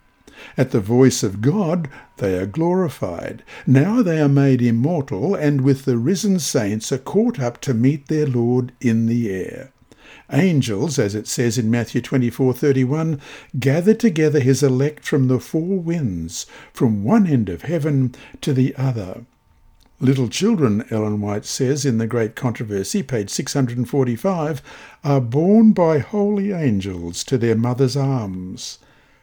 At 0.57 0.71
the 0.71 0.79
voice 0.79 1.21
of 1.21 1.41
God 1.41 1.89
they 2.17 2.37
are 2.37 2.45
glorified. 2.45 3.43
Now 3.67 4.01
they 4.01 4.19
are 4.19 4.29
made 4.29 4.61
immortal, 4.61 5.35
and 5.35 5.61
with 5.61 5.85
the 5.85 5.97
risen 5.97 6.39
saints 6.39 6.91
are 6.91 6.97
caught 6.97 7.39
up 7.39 7.61
to 7.61 7.73
meet 7.73 8.07
their 8.07 8.25
Lord 8.25 8.71
in 8.81 9.05
the 9.05 9.31
air. 9.31 9.71
Angels, 10.31 10.99
as 10.99 11.15
it 11.15 11.27
says 11.27 11.57
in 11.57 11.71
Matthew 11.71 12.01
24:31, 12.01 13.19
gather 13.59 13.93
together 13.93 14.39
his 14.39 14.61
elect 14.61 15.05
from 15.05 15.27
the 15.27 15.39
four 15.39 15.79
winds, 15.79 16.45
from 16.71 17.03
one 17.03 17.25
end 17.25 17.49
of 17.49 17.63
heaven 17.63 18.13
to 18.41 18.53
the 18.53 18.75
other. 18.75 19.25
Little 20.01 20.29
children, 20.29 20.85
Ellen 20.91 21.19
White 21.19 21.45
says 21.45 21.85
in 21.85 21.97
The 21.97 22.07
Great 22.07 22.35
Controversy, 22.35 23.03
page 23.03 23.29
645, 23.29 24.61
are 25.03 25.19
borne 25.19 25.73
by 25.73 25.99
holy 25.99 26.53
angels 26.53 27.23
to 27.25 27.37
their 27.37 27.55
mother's 27.55 27.97
arms. 27.97 28.79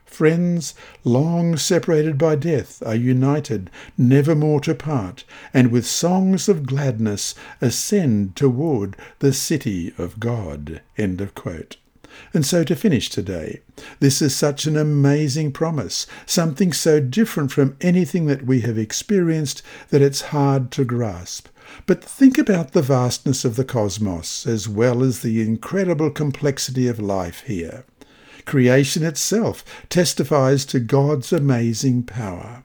Friends, 0.07 0.73
long 1.05 1.57
separated 1.57 2.17
by 2.17 2.37
death, 2.37 2.83
are 2.87 2.95
united, 2.95 3.71
never 3.99 4.35
more 4.35 4.61
to 4.61 4.75
part, 4.75 5.25
and 5.53 5.71
with 5.71 5.85
songs 5.85 6.49
of 6.49 6.65
gladness 6.65 7.35
ascend 7.61 8.35
toward 8.35 8.97
the 9.19 9.33
city 9.33 9.93
of 9.99 10.19
God. 10.19 10.81
End 10.97 11.21
of 11.21 11.35
quote. 11.35 11.77
And 12.33 12.47
so 12.47 12.65
to 12.65 12.75
finish 12.75 13.11
today, 13.11 13.61
this 14.01 14.23
is 14.23 14.35
such 14.35 14.67
an 14.67 14.77
amazing 14.77 15.53
promise, 15.53 16.07
something 16.25 16.73
so 16.73 16.99
different 16.99 17.53
from 17.53 17.77
anything 17.81 18.27
that 18.27 18.47
we 18.47 18.61
have 18.63 18.79
experienced 18.79 19.61
that 19.91 20.03
it's 20.03 20.33
hard 20.33 20.71
to 20.73 20.85
grasp. 20.85 21.49
But 21.85 22.03
think 22.03 22.39
about 22.39 22.73
the 22.73 22.81
vastness 22.81 23.45
of 23.45 23.57
the 23.57 23.65
cosmos 23.65 24.47
as 24.47 24.69
well 24.69 25.03
as 25.03 25.21
the 25.21 25.43
incredible 25.43 26.11
complexity 26.11 26.89
of 26.89 26.99
life 26.99 27.43
here. 27.47 27.85
Creation 28.47 29.05
itself 29.05 29.65
testifies 29.91 30.65
to 30.65 30.81
God's 30.81 31.33
amazing 31.33 32.05
power. 32.05 32.63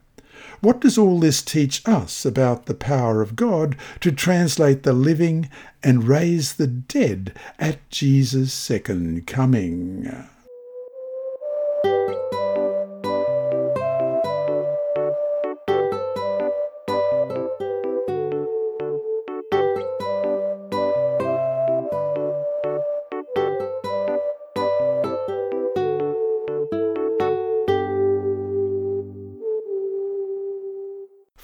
What 0.62 0.80
does 0.80 0.98
all 0.98 1.20
this 1.20 1.41
teach 1.41 1.82
us 1.88 2.24
about 2.24 2.67
the 2.67 2.76
power 2.76 3.22
of 3.22 3.36
God 3.36 3.76
to 4.02 4.12
translate 4.12 4.84
the 4.84 4.94
living 4.94 5.50
and 5.82 6.08
raise 6.08 6.54
the 6.54 6.67
dead 6.67 7.34
at 7.58 7.89
Jesus' 7.89 8.54
second 8.54 9.26
coming? 9.26 10.28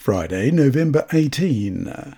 Friday, 0.07 0.51
November 0.51 1.05
18. 1.11 2.15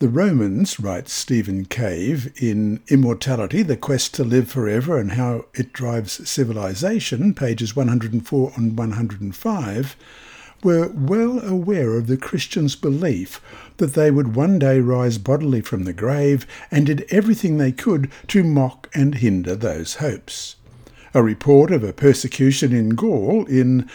The 0.00 0.08
Romans, 0.08 0.80
writes 0.80 1.12
Stephen 1.12 1.64
Cave 1.64 2.32
in 2.42 2.80
Immortality, 2.88 3.62
The 3.62 3.76
Quest 3.76 4.12
to 4.14 4.24
Live 4.24 4.50
Forever 4.50 4.98
and 4.98 5.12
How 5.12 5.44
It 5.54 5.72
Drives 5.72 6.28
Civilization, 6.28 7.32
pages 7.32 7.76
104 7.76 8.52
and 8.56 8.76
105, 8.76 9.96
were 10.64 10.88
well 10.88 11.38
aware 11.48 11.96
of 11.96 12.08
the 12.08 12.16
Christians' 12.16 12.74
belief 12.74 13.40
that 13.76 13.94
they 13.94 14.10
would 14.10 14.34
one 14.34 14.58
day 14.58 14.80
rise 14.80 15.18
bodily 15.18 15.60
from 15.60 15.84
the 15.84 15.92
grave 15.92 16.44
and 16.72 16.86
did 16.86 17.06
everything 17.10 17.56
they 17.56 17.70
could 17.70 18.10
to 18.26 18.42
mock 18.42 18.90
and 18.92 19.14
hinder 19.14 19.54
those 19.54 19.94
hopes. 20.02 20.56
A 21.14 21.22
report 21.22 21.70
of 21.70 21.84
a 21.84 21.92
persecution 21.92 22.72
in 22.72 22.96
Gaul 22.96 23.46
in 23.46 23.88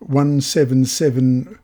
177 0.00 1.58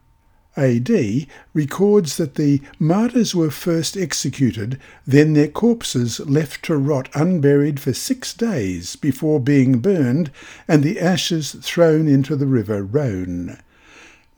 AD 0.57 1.27
records 1.53 2.17
that 2.17 2.37
the 2.37 2.63
martyrs 2.79 3.35
were 3.35 3.51
first 3.51 3.97
executed, 3.97 4.79
then 5.07 5.33
their 5.33 5.49
corpses 5.49 6.21
left 6.21 6.65
to 6.65 6.77
rot 6.77 7.09
unburied 7.15 7.81
for 7.81 7.93
six 7.93 8.33
days 8.33 8.97
before 8.97 9.41
being 9.41 9.81
burned, 9.81 10.31
and 10.69 10.83
the 10.83 11.01
ashes 11.01 11.57
thrown 11.61 12.07
into 12.07 12.37
the 12.37 12.47
river 12.47 12.83
Rhone. 12.83 13.59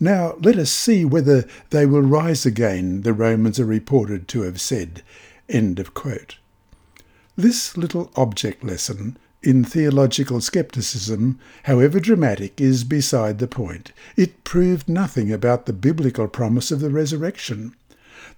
Now 0.01 0.37
let 0.41 0.59
us 0.59 0.71
see 0.71 1.05
whether 1.05 1.47
they 1.71 1.87
will 1.87 2.03
rise 2.03 2.45
again, 2.45 3.03
the 3.03 3.13
Romans 3.13 3.59
are 3.61 3.67
reported 3.67 4.29
to 4.29 4.43
have 4.43 4.61
said. 4.61 5.03
End 5.49 5.79
of 5.79 5.95
quote. 5.95 6.37
This 7.37 7.77
little 7.77 8.11
object 8.17 8.65
lesson 8.65 9.19
in 9.47 9.63
theological 9.63 10.41
skepticism, 10.41 11.39
however 11.63 12.01
dramatic, 12.01 12.61
is 12.61 12.83
beside 12.83 13.39
the 13.39 13.47
point. 13.47 13.93
It 14.17 14.43
proved 14.43 14.89
nothing 14.89 15.33
about 15.33 15.67
the 15.67 15.73
biblical 15.73 16.27
promise 16.27 16.73
of 16.73 16.81
the 16.81 16.91
resurrection. 16.91 17.75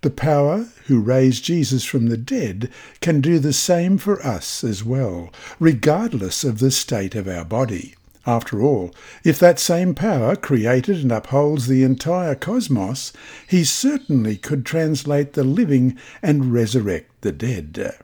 The 0.03 0.11
power 0.11 0.67
who 0.87 1.01
raised 1.01 1.45
Jesus 1.45 1.85
from 1.85 2.09
the 2.09 2.19
dead 2.19 2.71
can 3.01 3.23
do 3.23 3.39
the 3.39 3.55
same 3.55 3.97
for 3.97 4.25
us 4.25 4.63
as 4.63 4.85
well, 4.85 5.31
regardless 5.59 6.45
of 6.45 6.59
the 6.59 6.71
state 6.71 7.15
of 7.15 7.27
our 7.27 7.45
body. 7.45 7.95
After 8.27 8.61
all, 8.61 8.95
if 9.25 9.39
that 9.39 9.59
same 9.59 9.95
power 9.95 10.37
created 10.37 10.99
and 10.99 11.11
upholds 11.11 11.67
the 11.67 11.83
entire 11.83 12.35
cosmos, 12.35 13.15
he 13.47 13.65
certainly 13.65 14.37
could 14.37 14.67
translate 14.67 15.33
the 15.33 15.45
living 15.45 15.97
and 16.23 16.53
resurrect 16.53 17.23
the 17.23 17.33
dead. 17.33 17.97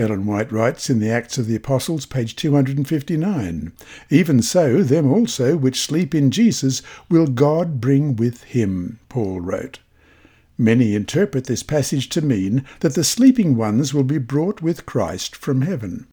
Ellen 0.00 0.24
White 0.24 0.50
writes 0.50 0.88
in 0.88 0.98
the 0.98 1.10
Acts 1.10 1.36
of 1.36 1.46
the 1.46 1.54
Apostles, 1.54 2.06
page 2.06 2.34
259 2.34 3.72
Even 4.08 4.40
so, 4.40 4.82
them 4.82 5.12
also 5.12 5.58
which 5.58 5.78
sleep 5.78 6.14
in 6.14 6.30
Jesus 6.30 6.80
will 7.10 7.26
God 7.26 7.82
bring 7.82 8.16
with 8.16 8.44
him, 8.44 8.98
Paul 9.10 9.42
wrote. 9.42 9.80
Many 10.56 10.94
interpret 10.94 11.44
this 11.44 11.62
passage 11.62 12.08
to 12.10 12.22
mean 12.22 12.64
that 12.80 12.94
the 12.94 13.04
sleeping 13.04 13.56
ones 13.56 13.92
will 13.92 14.04
be 14.04 14.16
brought 14.16 14.62
with 14.62 14.86
Christ 14.86 15.36
from 15.36 15.60
heaven. 15.60 16.06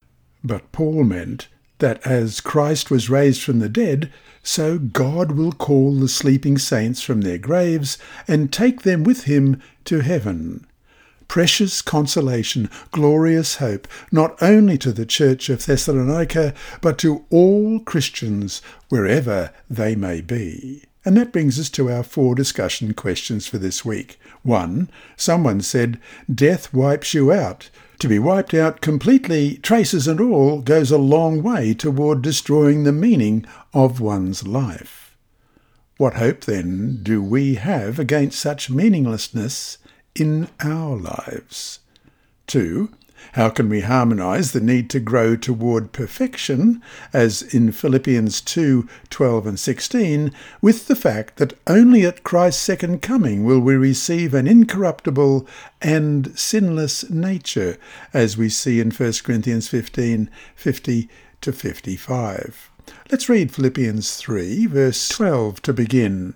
But 0.44 0.70
Paul 0.74 1.06
meant 1.06 1.48
that 1.80 2.06
as 2.06 2.42
Christ 2.42 2.92
was 2.92 3.10
raised 3.10 3.42
from 3.42 3.60
the 3.60 3.70
dead, 3.70 4.12
so 4.44 4.78
God 4.80 5.32
will 5.32 5.54
call 5.54 5.96
the 5.96 6.10
sleeping 6.10 6.58
saints 6.58 7.02
from 7.02 7.22
their 7.22 7.38
graves 7.38 7.98
and 8.28 8.52
take 8.52 8.82
them 8.82 9.06
with 9.06 9.24
him 9.24 9.62
to 9.86 10.02
heaven. 10.02 10.68
Precious 11.28 11.82
consolation, 11.82 12.70
glorious 12.92 13.56
hope, 13.56 13.88
not 14.12 14.42
only 14.42 14.78
to 14.78 14.92
the 14.92 15.06
Church 15.06 15.50
of 15.50 15.66
Thessalonica, 15.66 16.54
but 16.82 16.98
to 17.00 17.26
all 17.30 17.80
Christians 17.80 18.62
wherever 18.90 19.52
they 19.70 19.96
may 19.96 20.22
be. 20.22 20.84
And 21.04 21.16
that 21.16 21.32
brings 21.32 21.58
us 21.60 21.70
to 21.70 21.90
our 21.90 22.04
four 22.04 22.36
discussion 22.36 22.94
questions 22.94 23.48
for 23.48 23.58
this 23.58 23.86
week. 23.86 24.20
One, 24.44 24.90
someone 25.16 25.62
said, 25.62 26.00
Death 26.34 26.74
wipes 26.74 27.14
you 27.14 27.32
out. 27.32 27.70
To 28.00 28.10
be 28.10 28.20
wiped 28.20 28.54
out 28.54 28.82
completely, 28.82 29.58
traces 29.58 30.08
and 30.08 30.20
all, 30.20 30.62
goes 30.62 30.92
a 30.92 30.98
long 30.98 31.42
way 31.42 31.74
toward 31.74 32.22
destroying 32.22 32.84
the 32.84 32.92
meaning 32.92 33.46
of 33.74 34.00
one's 34.00 34.46
life. 34.46 35.16
What 35.98 36.16
hope, 36.16 36.42
then, 36.42 37.00
do 37.02 37.24
we 37.24 37.56
have 37.56 37.98
against 37.98 38.40
such 38.40 38.70
meaninglessness 38.70 39.80
in 40.20 40.50
our 40.60 40.96
lives? 40.96 41.80
2. 42.48 42.90
How 43.34 43.50
can 43.50 43.68
we 43.68 43.82
harmonize 43.82 44.52
the 44.52 44.62
need 44.62 44.90
to 44.92 45.00
grow 45.00 45.36
toward 45.36 45.92
perfection, 45.92 46.82
as 47.14 47.42
in 47.42 47.72
Philippians 47.72 48.42
2 48.42 48.88
12 49.10 49.48
and 49.48 49.60
16, 49.60 50.32
with 50.62 50.88
the 50.88 50.96
fact 50.96 51.38
that 51.38 51.58
only 51.66 52.06
at 52.06 52.24
Christ's 52.24 52.62
second 52.62 53.02
coming 53.02 53.44
will 53.44 53.60
we 53.60 53.76
receive 53.76 54.34
an 54.34 54.48
incorruptible 54.48 55.48
and 55.82 56.38
sinless 56.38 57.10
nature, 57.10 57.78
as 58.14 58.38
we 58.38 58.50
see 58.50 58.80
in 58.80 58.92
1 58.92 59.14
Corinthians 59.24 59.68
15 59.68 60.30
50 60.56 61.10
to 61.42 61.52
55? 61.52 62.72
Let's 63.12 63.28
read 63.28 63.52
Philippians 63.52 64.16
3, 64.16 64.68
verse 64.68 65.10
12 65.10 65.62
to 65.64 65.74
begin. 65.74 66.36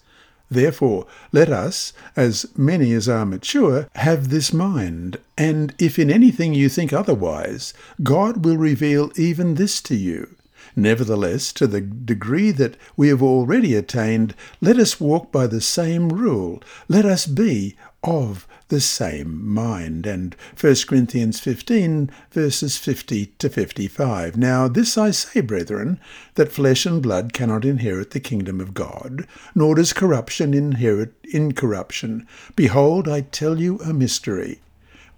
Therefore, 0.51 1.07
let 1.31 1.49
us, 1.49 1.93
as 2.17 2.45
many 2.57 2.91
as 2.91 3.07
are 3.07 3.25
mature, 3.25 3.87
have 3.95 4.29
this 4.29 4.51
mind, 4.51 5.17
and 5.37 5.73
if 5.79 5.97
in 5.97 6.11
anything 6.11 6.53
you 6.53 6.67
think 6.67 6.91
otherwise, 6.91 7.73
God 8.03 8.43
will 8.43 8.57
reveal 8.57 9.13
even 9.15 9.55
this 9.55 9.81
to 9.83 9.95
you. 9.95 10.35
Nevertheless, 10.75 11.53
to 11.53 11.67
the 11.67 11.79
degree 11.79 12.51
that 12.51 12.75
we 12.97 13.07
have 13.07 13.23
already 13.23 13.75
attained, 13.75 14.35
let 14.59 14.77
us 14.77 14.99
walk 14.99 15.31
by 15.31 15.47
the 15.47 15.61
same 15.61 16.09
rule. 16.09 16.61
Let 16.89 17.05
us 17.05 17.25
be 17.25 17.77
of 18.03 18.45
the 18.71 18.79
same 18.79 19.45
mind. 19.47 20.07
And 20.07 20.33
1 20.59 20.75
Corinthians 20.87 21.41
15, 21.41 22.09
verses 22.31 22.77
50 22.77 23.25
to 23.37 23.49
55. 23.49 24.37
Now 24.37 24.69
this 24.69 24.97
I 24.97 25.11
say, 25.11 25.41
brethren, 25.41 25.99
that 26.35 26.53
flesh 26.53 26.85
and 26.85 27.03
blood 27.03 27.33
cannot 27.33 27.65
inherit 27.65 28.11
the 28.11 28.21
kingdom 28.21 28.61
of 28.61 28.73
God, 28.73 29.27
nor 29.53 29.75
does 29.75 29.91
corruption 29.91 30.53
inherit 30.53 31.13
incorruption. 31.33 32.25
Behold, 32.55 33.09
I 33.09 33.21
tell 33.21 33.59
you 33.59 33.77
a 33.79 33.93
mystery. 33.93 34.61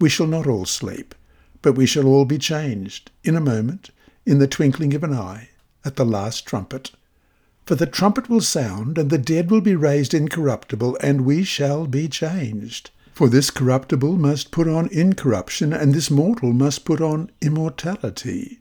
We 0.02 0.10
shall 0.10 0.28
not 0.28 0.48
all 0.48 0.66
sleep, 0.66 1.14
but 1.62 1.74
we 1.74 1.86
shall 1.86 2.08
all 2.08 2.26
be 2.26 2.40
changed, 2.40 3.12
in 3.24 3.36
a 3.36 3.40
moment, 3.42 3.92
in 4.26 4.40
the 4.40 4.48
twinkling 4.48 4.96
of 4.96 5.04
an 5.04 5.14
eye, 5.14 5.50
at 5.86 5.96
the 5.96 6.06
last 6.06 6.48
trumpet. 6.48 6.90
For 7.68 7.76
the 7.76 7.86
trumpet 7.86 8.30
will 8.30 8.42
sound, 8.42 8.98
and 8.98 9.12
the 9.12 9.20
dead 9.20 9.52
will 9.52 9.62
be 9.62 9.76
raised 9.76 10.16
incorruptible, 10.16 10.98
and 11.02 11.22
we 11.22 11.44
shall 11.44 11.86
be 11.86 12.08
changed. 12.08 12.90
For 13.14 13.30
this 13.30 13.52
corruptible 13.52 14.18
must 14.18 14.50
put 14.50 14.68
on 14.68 14.88
incorruption, 14.88 15.72
and 15.72 15.94
this 15.94 16.10
mortal 16.10 16.52
must 16.52 16.84
put 16.84 17.00
on 17.00 17.30
immortality. 17.42 18.60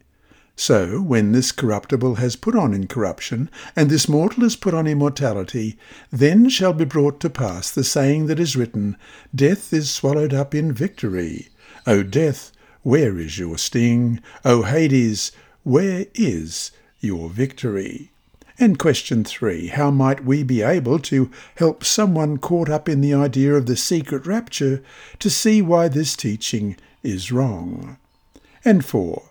So, 0.57 1.01
when 1.01 1.33
this 1.33 1.53
corruptible 1.53 2.17
has 2.17 2.37
put 2.37 2.55
on 2.55 2.75
incorruption, 2.75 3.49
and 3.75 3.89
this 3.89 4.11
mortal 4.11 4.43
has 4.43 4.55
put 4.55 4.75
on 4.75 4.87
immortality, 4.87 5.79
then 6.11 6.51
shall 6.51 6.75
be 6.75 6.85
brought 6.85 7.19
to 7.21 7.31
pass 7.31 7.71
the 7.71 7.83
saying 7.83 8.27
that 8.27 8.39
is 8.39 8.55
written, 8.55 8.99
Death 9.35 9.73
is 9.73 9.91
swallowed 9.91 10.35
up 10.35 10.55
in 10.55 10.71
victory. 10.71 11.49
O 11.87 12.03
death, 12.03 12.53
where 12.83 13.19
is 13.19 13.39
your 13.39 13.57
sting? 13.57 14.21
O 14.45 14.65
Hades, 14.65 15.33
where 15.63 16.05
is 16.15 16.73
your 17.01 17.31
victory? 17.31 18.12
And 18.59 18.79
question 18.79 19.25
three 19.25 19.69
How 19.69 19.91
might 19.91 20.25
we 20.25 20.43
be 20.43 20.63
able 20.63 20.99
to 21.01 21.31
help 21.57 21.85
someone 21.85 22.39
caught 22.39 22.69
up 22.69 22.89
in 22.89 23.01
the 23.01 23.15
idea 23.15 23.55
of 23.55 23.67
the 23.67 23.77
secret 23.77 24.27
rapture 24.27 24.83
to 25.19 25.31
see 25.31 25.63
why 25.63 25.89
this 25.89 26.17
teaching 26.17 26.77
is 27.03 27.33
wrong? 27.33 27.97
And 28.65 28.85
four 28.85 29.31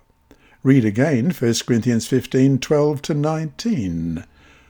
Read 0.63 0.85
again 0.85 1.31
1 1.31 1.53
Corinthians 1.65 2.05
15 2.05 2.59
12 2.59 3.01
to 3.01 3.13
19. 3.15 4.25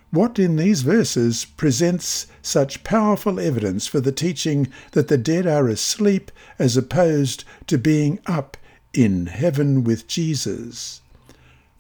What 0.10 0.40
in 0.40 0.56
these 0.56 0.84
verses 0.84 1.44
presents 1.44 2.28
such 2.42 2.86
powerful 2.86 3.42
evidence 3.42 3.88
for 3.88 4.00
the 4.00 4.14
teaching 4.14 4.70
that 4.94 5.10
the 5.10 5.18
dead 5.18 5.46
are 5.46 5.68
asleep 5.68 6.32
as 6.58 6.78
opposed 6.78 7.44
to 7.68 7.78
being 7.78 8.20
up 8.26 8.56
in 8.94 9.26
heaven 9.26 9.84
with 9.84 10.08
Jesus? 10.08 11.02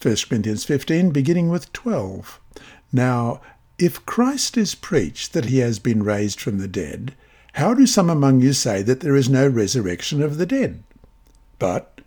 1 0.01 0.15
Corinthians 0.27 0.65
15, 0.65 1.11
beginning 1.11 1.47
with 1.47 1.71
12. 1.71 2.40
Now, 2.91 3.41
if 3.77 4.05
Christ 4.05 4.57
is 4.57 4.75
preached 4.75 5.33
that 5.33 5.45
he 5.45 5.59
has 5.59 5.79
been 5.79 6.03
raised 6.03 6.39
from 6.39 6.59
the 6.59 6.67
dead, 6.67 7.15
how 7.53 7.73
do 7.73 7.87
some 7.87 8.09
among 8.09 8.41
you 8.41 8.53
say 8.53 8.81
that 8.83 8.99
there 8.99 9.15
is 9.15 9.29
no 9.29 9.47
resurrection 9.47 10.21
of 10.21 10.37
the 10.37 10.45
dead? 10.45 10.83
But 11.59 12.01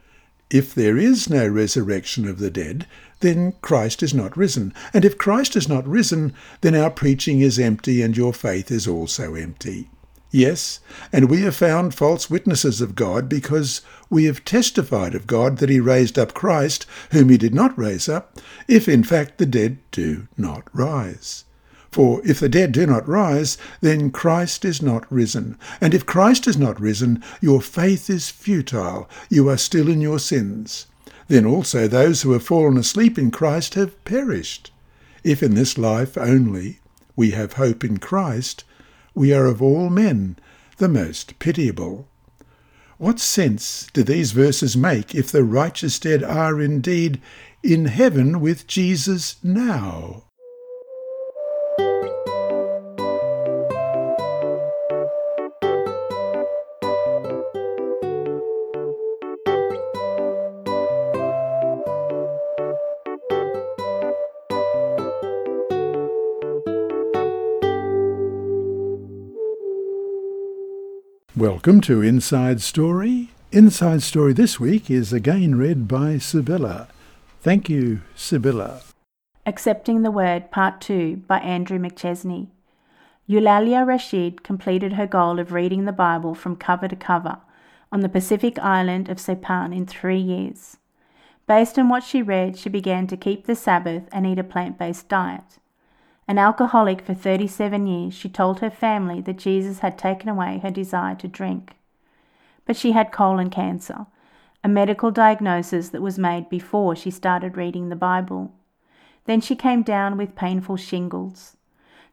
if 0.50 0.74
there 0.74 0.96
is 0.96 1.28
no 1.28 1.48
resurrection 1.48 2.28
of 2.28 2.38
the 2.38 2.50
dead, 2.50 2.86
then 3.20 3.54
Christ 3.60 4.02
is 4.02 4.14
not 4.14 4.36
risen. 4.36 4.72
And 4.92 5.04
if 5.04 5.18
Christ 5.18 5.56
is 5.56 5.68
not 5.68 5.86
risen, 5.86 6.32
then 6.60 6.74
our 6.74 6.90
preaching 6.90 7.40
is 7.40 7.58
empty 7.58 8.02
and 8.02 8.16
your 8.16 8.32
faith 8.32 8.70
is 8.70 8.86
also 8.86 9.34
empty. 9.34 9.88
Yes, 10.34 10.80
and 11.12 11.30
we 11.30 11.42
have 11.42 11.54
found 11.54 11.94
false 11.94 12.28
witnesses 12.28 12.80
of 12.80 12.96
God 12.96 13.28
because 13.28 13.82
we 14.10 14.24
have 14.24 14.44
testified 14.44 15.14
of 15.14 15.28
God 15.28 15.58
that 15.58 15.68
he 15.68 15.78
raised 15.78 16.18
up 16.18 16.34
Christ, 16.34 16.86
whom 17.12 17.28
he 17.28 17.38
did 17.38 17.54
not 17.54 17.78
raise 17.78 18.08
up, 18.08 18.40
if 18.66 18.88
in 18.88 19.04
fact 19.04 19.38
the 19.38 19.46
dead 19.46 19.78
do 19.92 20.26
not 20.36 20.64
rise. 20.72 21.44
For 21.92 22.20
if 22.26 22.40
the 22.40 22.48
dead 22.48 22.72
do 22.72 22.84
not 22.84 23.06
rise, 23.06 23.56
then 23.80 24.10
Christ 24.10 24.64
is 24.64 24.82
not 24.82 25.06
risen. 25.08 25.56
And 25.80 25.94
if 25.94 26.04
Christ 26.04 26.48
is 26.48 26.56
not 26.56 26.80
risen, 26.80 27.22
your 27.40 27.62
faith 27.62 28.10
is 28.10 28.28
futile, 28.28 29.08
you 29.30 29.48
are 29.48 29.56
still 29.56 29.88
in 29.88 30.00
your 30.00 30.18
sins. 30.18 30.88
Then 31.28 31.46
also 31.46 31.86
those 31.86 32.22
who 32.22 32.32
have 32.32 32.42
fallen 32.42 32.76
asleep 32.76 33.20
in 33.20 33.30
Christ 33.30 33.74
have 33.74 34.04
perished. 34.04 34.72
If 35.22 35.44
in 35.44 35.54
this 35.54 35.78
life 35.78 36.18
only 36.18 36.80
we 37.14 37.30
have 37.30 37.52
hope 37.52 37.84
in 37.84 37.98
Christ, 37.98 38.64
we 39.14 39.32
are 39.32 39.46
of 39.46 39.62
all 39.62 39.90
men 39.90 40.36
the 40.78 40.88
most 40.88 41.38
pitiable. 41.38 42.08
What 42.98 43.20
sense 43.20 43.86
do 43.92 44.02
these 44.02 44.32
verses 44.32 44.76
make 44.76 45.14
if 45.14 45.30
the 45.30 45.44
righteous 45.44 45.98
dead 45.98 46.22
are 46.22 46.60
indeed 46.60 47.20
in 47.62 47.86
heaven 47.86 48.40
with 48.40 48.66
Jesus 48.66 49.36
now? 49.42 50.24
Welcome 71.64 71.80
to 71.80 72.02
Inside 72.02 72.60
Story. 72.60 73.30
Inside 73.50 74.02
Story 74.02 74.34
this 74.34 74.60
week 74.60 74.90
is 74.90 75.14
again 75.14 75.54
read 75.54 75.88
by 75.88 76.18
Sibylla. 76.18 76.88
Thank 77.40 77.70
you, 77.70 78.02
Sibylla. 78.14 78.82
Accepting 79.46 80.02
the 80.02 80.10
Word, 80.10 80.50
Part 80.50 80.82
2 80.82 81.22
by 81.26 81.38
Andrew 81.38 81.78
McChesney. 81.78 82.48
Eulalia 83.26 83.86
Rashid 83.86 84.42
completed 84.42 84.92
her 84.92 85.06
goal 85.06 85.38
of 85.38 85.52
reading 85.54 85.86
the 85.86 85.92
Bible 85.92 86.34
from 86.34 86.54
cover 86.54 86.86
to 86.86 86.96
cover 86.96 87.38
on 87.90 88.00
the 88.00 88.10
Pacific 88.10 88.58
island 88.58 89.08
of 89.08 89.16
Saipan 89.16 89.74
in 89.74 89.86
three 89.86 90.20
years. 90.20 90.76
Based 91.48 91.78
on 91.78 91.88
what 91.88 92.04
she 92.04 92.20
read, 92.20 92.58
she 92.58 92.68
began 92.68 93.06
to 93.06 93.16
keep 93.16 93.46
the 93.46 93.56
Sabbath 93.56 94.02
and 94.12 94.26
eat 94.26 94.38
a 94.38 94.44
plant 94.44 94.76
based 94.78 95.08
diet. 95.08 95.56
An 96.26 96.38
alcoholic 96.38 97.02
for 97.02 97.12
37 97.12 97.86
years, 97.86 98.14
she 98.14 98.28
told 98.28 98.60
her 98.60 98.70
family 98.70 99.20
that 99.22 99.36
Jesus 99.36 99.80
had 99.80 99.98
taken 99.98 100.28
away 100.28 100.58
her 100.62 100.70
desire 100.70 101.14
to 101.16 101.28
drink. 101.28 101.74
But 102.64 102.76
she 102.76 102.92
had 102.92 103.12
colon 103.12 103.50
cancer, 103.50 104.06
a 104.62 104.68
medical 104.68 105.10
diagnosis 105.10 105.90
that 105.90 106.00
was 106.00 106.18
made 106.18 106.48
before 106.48 106.96
she 106.96 107.10
started 107.10 107.58
reading 107.58 107.90
the 107.90 107.96
Bible. 107.96 108.52
Then 109.26 109.42
she 109.42 109.54
came 109.54 109.82
down 109.82 110.16
with 110.16 110.34
painful 110.34 110.78
shingles. 110.78 111.56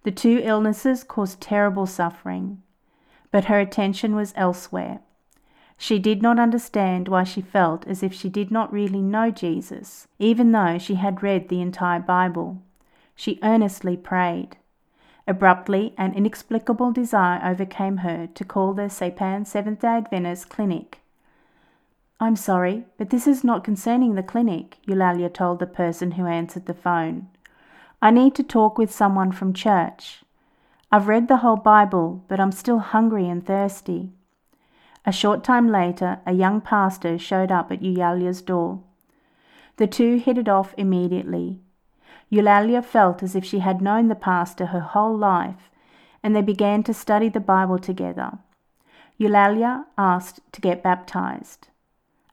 The 0.04 0.12
two 0.12 0.42
illnesses 0.44 1.04
caused 1.06 1.40
terrible 1.40 1.86
suffering, 1.86 2.62
but 3.32 3.46
her 3.46 3.60
attention 3.60 4.16
was 4.16 4.34
elsewhere. 4.36 5.00
She 5.78 6.00
did 6.00 6.22
not 6.22 6.38
understand 6.38 7.08
why 7.08 7.24
she 7.24 7.42
felt 7.42 7.88
as 7.88 8.04
if 8.04 8.14
she 8.14 8.30
did 8.30 8.52
not 8.52 8.74
really 8.74 9.02
know 9.02 9.32
Jesus, 9.32 10.08
even 10.20 10.52
though 10.52 10.78
she 10.78 10.96
had 10.96 11.24
read 11.24 11.48
the 11.48 11.62
entire 11.62 12.00
Bible. 12.00 12.62
She 13.16 13.40
earnestly 13.44 13.98
prayed. 13.98 14.58
Abruptly, 15.28 15.94
an 15.98 16.14
inexplicable 16.14 16.92
desire 16.92 17.42
overcame 17.44 17.98
her 17.98 18.28
to 18.34 18.44
call 18.44 18.74
the 18.74 18.90
Saipan 18.90 19.46
Seventh 19.46 19.82
day 19.82 19.88
Adventist 19.88 20.50
clinic. 20.50 21.00
I'm 22.20 22.36
sorry, 22.36 22.86
but 22.98 23.10
this 23.10 23.28
is 23.28 23.44
not 23.44 23.64
concerning 23.64 24.16
the 24.16 24.24
clinic, 24.24 24.78
Eulalia 24.88 25.34
told 25.34 25.60
the 25.60 25.66
person 25.66 26.12
who 26.12 26.26
answered 26.26 26.66
the 26.66 26.74
phone. 26.74 27.28
I 28.02 28.12
need 28.12 28.36
to 28.36 28.44
talk 28.44 28.78
with 28.78 28.92
someone 28.94 29.32
from 29.32 29.54
church. 29.54 30.24
I've 30.92 31.08
read 31.08 31.28
the 31.28 31.38
whole 31.38 31.56
Bible, 31.56 32.24
but 32.28 32.40
I'm 32.40 32.52
still 32.52 32.80
hungry 32.80 33.30
and 33.30 33.46
thirsty. 33.46 34.12
A 35.06 35.12
short 35.12 35.44
time 35.44 35.72
later, 35.72 36.20
a 36.26 36.34
young 36.34 36.62
pastor 36.62 37.18
showed 37.18 37.52
up 37.52 37.72
at 37.72 37.82
Eulalia's 37.82 38.42
door. 38.42 38.82
The 39.78 39.88
two 39.88 40.18
hit 40.18 40.38
it 40.38 40.50
off 40.50 40.76
immediately. 40.78 41.60
Eulalia 42.32 42.84
felt 42.84 43.22
as 43.22 43.36
if 43.36 43.44
she 43.44 43.60
had 43.60 43.82
known 43.82 44.08
the 44.08 44.16
pastor 44.16 44.68
her 44.68 44.80
whole 44.80 45.18
life, 45.18 45.70
and 46.24 46.36
they 46.36 46.42
began 46.42 46.84
to 46.84 46.94
study 46.94 47.30
the 47.30 47.40
Bible 47.40 47.78
together. 47.78 48.40
Eulalia 49.20 49.86
asked 49.98 50.40
to 50.52 50.62
get 50.62 50.84
baptized. 50.84 51.68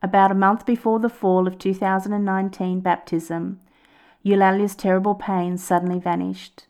About 0.03 0.31
a 0.31 0.35
month 0.47 0.65
before 0.65 1.01
the 1.01 1.09
fall 1.09 1.49
of 1.49 1.59
2019 1.59 2.81
baptism, 2.81 3.61
Eulalia's 4.25 4.77
terrible 4.77 5.15
pain 5.15 5.59
suddenly 5.59 5.99
vanished. 5.99 6.67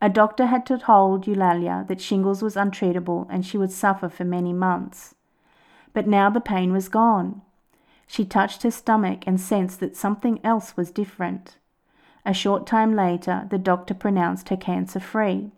A 0.00 0.08
doctor 0.08 0.46
had 0.46 0.64
told 0.66 1.26
Eulalia 1.26 1.86
that 1.88 2.00
shingles 2.00 2.42
was 2.42 2.56
untreatable 2.56 3.26
and 3.30 3.44
she 3.44 3.58
would 3.58 3.72
suffer 3.72 4.08
for 4.08 4.24
many 4.24 4.52
months 4.52 5.14
but 5.94 6.08
now 6.08 6.28
the 6.28 6.40
pain 6.40 6.72
was 6.72 6.90
gone. 6.90 7.40
She 8.06 8.26
touched 8.26 8.64
her 8.64 8.70
stomach 8.70 9.20
and 9.26 9.40
sensed 9.40 9.80
that 9.80 9.96
something 9.96 10.40
else 10.44 10.76
was 10.76 10.90
different. 10.90 11.56
A 12.26 12.32
short 12.32 12.66
time 12.66 12.96
later, 12.96 13.46
the 13.50 13.58
doctor 13.58 13.94
pronounced 13.94 14.48
her 14.48 14.56
cancer 14.56 15.00
free. 15.00 15.50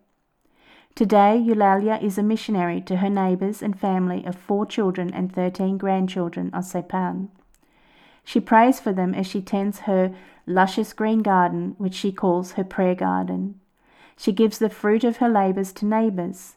Today, 0.94 1.40
Eulalia 1.46 2.02
is 2.02 2.18
a 2.18 2.22
missionary 2.22 2.80
to 2.82 2.96
her 2.96 3.10
neighbours 3.10 3.62
and 3.62 3.78
family 3.78 4.24
of 4.24 4.34
four 4.34 4.66
children 4.66 5.12
and 5.12 5.32
thirteen 5.32 5.78
grandchildren 5.78 6.50
of 6.52 6.64
Saipan. 6.64 7.28
She 8.24 8.40
prays 8.40 8.80
for 8.80 8.92
them 8.92 9.14
as 9.14 9.26
she 9.26 9.40
tends 9.40 9.80
her 9.80 10.12
luscious 10.46 10.92
green 10.92 11.22
garden, 11.22 11.76
which 11.78 11.94
she 11.94 12.10
calls 12.10 12.52
her 12.52 12.64
prayer 12.64 12.94
garden. 12.94 13.60
She 14.16 14.32
gives 14.32 14.58
the 14.58 14.70
fruit 14.70 15.04
of 15.04 15.18
her 15.18 15.28
labours 15.28 15.72
to 15.74 15.86
neighbours. 15.86 16.56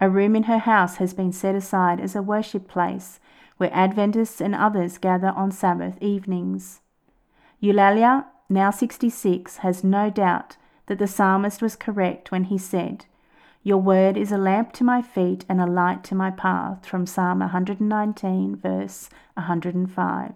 A 0.00 0.08
room 0.08 0.34
in 0.34 0.44
her 0.44 0.58
house 0.58 0.96
has 0.96 1.14
been 1.14 1.32
set 1.32 1.54
aside 1.54 2.00
as 2.00 2.16
a 2.16 2.22
worship 2.22 2.66
place 2.66 3.20
where 3.58 3.72
Adventists 3.72 4.40
and 4.40 4.54
others 4.54 4.98
gather 4.98 5.28
on 5.28 5.52
Sabbath 5.52 5.96
evenings. 6.00 6.80
Eulalia, 7.62 8.24
now 8.48 8.70
66, 8.70 9.58
has 9.58 9.82
no 9.82 10.10
doubt 10.10 10.56
that 10.86 10.98
the 10.98 11.06
psalmist 11.06 11.62
was 11.62 11.76
correct 11.76 12.30
when 12.30 12.44
he 12.44 12.58
said, 12.58 13.06
Your 13.62 13.78
word 13.78 14.16
is 14.16 14.30
a 14.30 14.38
lamp 14.38 14.72
to 14.74 14.84
my 14.84 15.00
feet 15.00 15.44
and 15.48 15.60
a 15.60 15.66
light 15.66 16.04
to 16.04 16.14
my 16.14 16.30
path, 16.30 16.84
from 16.86 17.06
Psalm 17.06 17.40
119, 17.40 18.56
verse 18.56 19.08
105. 19.34 20.32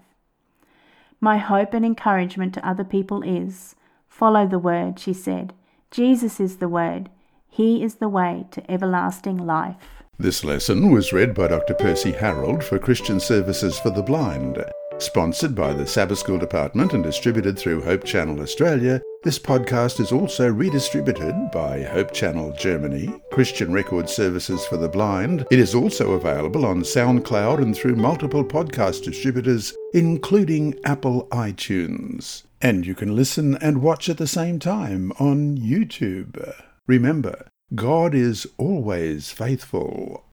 My 1.21 1.39
hope 1.39 1.75
and 1.75 1.85
encouragement 1.85 2.55
to 2.55 2.69
other 2.69 2.85
people 2.85 3.23
is 3.23 3.75
follow 4.09 4.47
the 4.47 4.59
word, 4.59 4.99
she 4.99 5.13
said. 5.13 5.53
Jesus 5.91 6.39
is 6.41 6.57
the 6.57 6.69
word. 6.69 7.11
He 7.49 7.83
is 7.83 7.97
the 7.97 8.09
way 8.09 8.47
to 8.53 8.71
everlasting 8.71 9.37
life. 9.37 10.03
This 10.19 10.45
lesson 10.45 10.91
was 10.91 11.13
read 11.13 11.35
by 11.35 11.49
Dr. 11.49 11.75
Percy 11.75 12.13
Harold 12.13 12.65
for 12.65 12.79
Christian 12.79 13.21
Services 13.21 13.79
for 13.79 13.91
the 13.91 14.03
Blind. 14.03 14.65
Sponsored 15.01 15.55
by 15.55 15.73
the 15.73 15.87
Sabbath 15.87 16.19
School 16.19 16.39
Department 16.39 16.93
and 16.93 17.05
distributed 17.05 17.57
through 17.57 17.83
Hope 17.83 18.03
Channel 18.03 18.41
Australia, 18.41 19.01
this 19.23 19.39
podcast 19.39 20.01
is 20.01 20.11
also 20.11 20.49
redistributed 20.49 21.35
by 21.53 21.83
Hope 21.83 22.13
Channel 22.13 22.53
Germany, 22.59 23.09
Christian 23.31 23.73
Record 23.73 24.11
Services 24.11 24.67
for 24.67 24.77
the 24.77 24.89
Blind. 24.89 25.47
It 25.53 25.61
is 25.61 25.73
also 25.73 26.15
available 26.15 26.67
on 26.67 26.83
SoundCloud 26.83 27.63
and 27.63 27.77
through 27.77 27.95
multiple 27.95 28.45
podcast 28.45 29.05
distributors, 29.05 29.73
including 29.95 30.75
Apple 30.85 31.29
iTunes. 31.31 32.43
And 32.61 32.85
you 32.85 32.97
can 32.97 33.15
listen 33.15 33.57
and 33.59 33.81
watch 33.81 34.09
at 34.09 34.19
the 34.19 34.27
same 34.27 34.59
time 34.59 35.13
on 35.21 35.57
YouTube. 35.57 36.53
Remember, 36.89 37.47
God 37.73 38.15
is 38.15 38.49
always 38.57 39.31
faithful. 39.31 40.25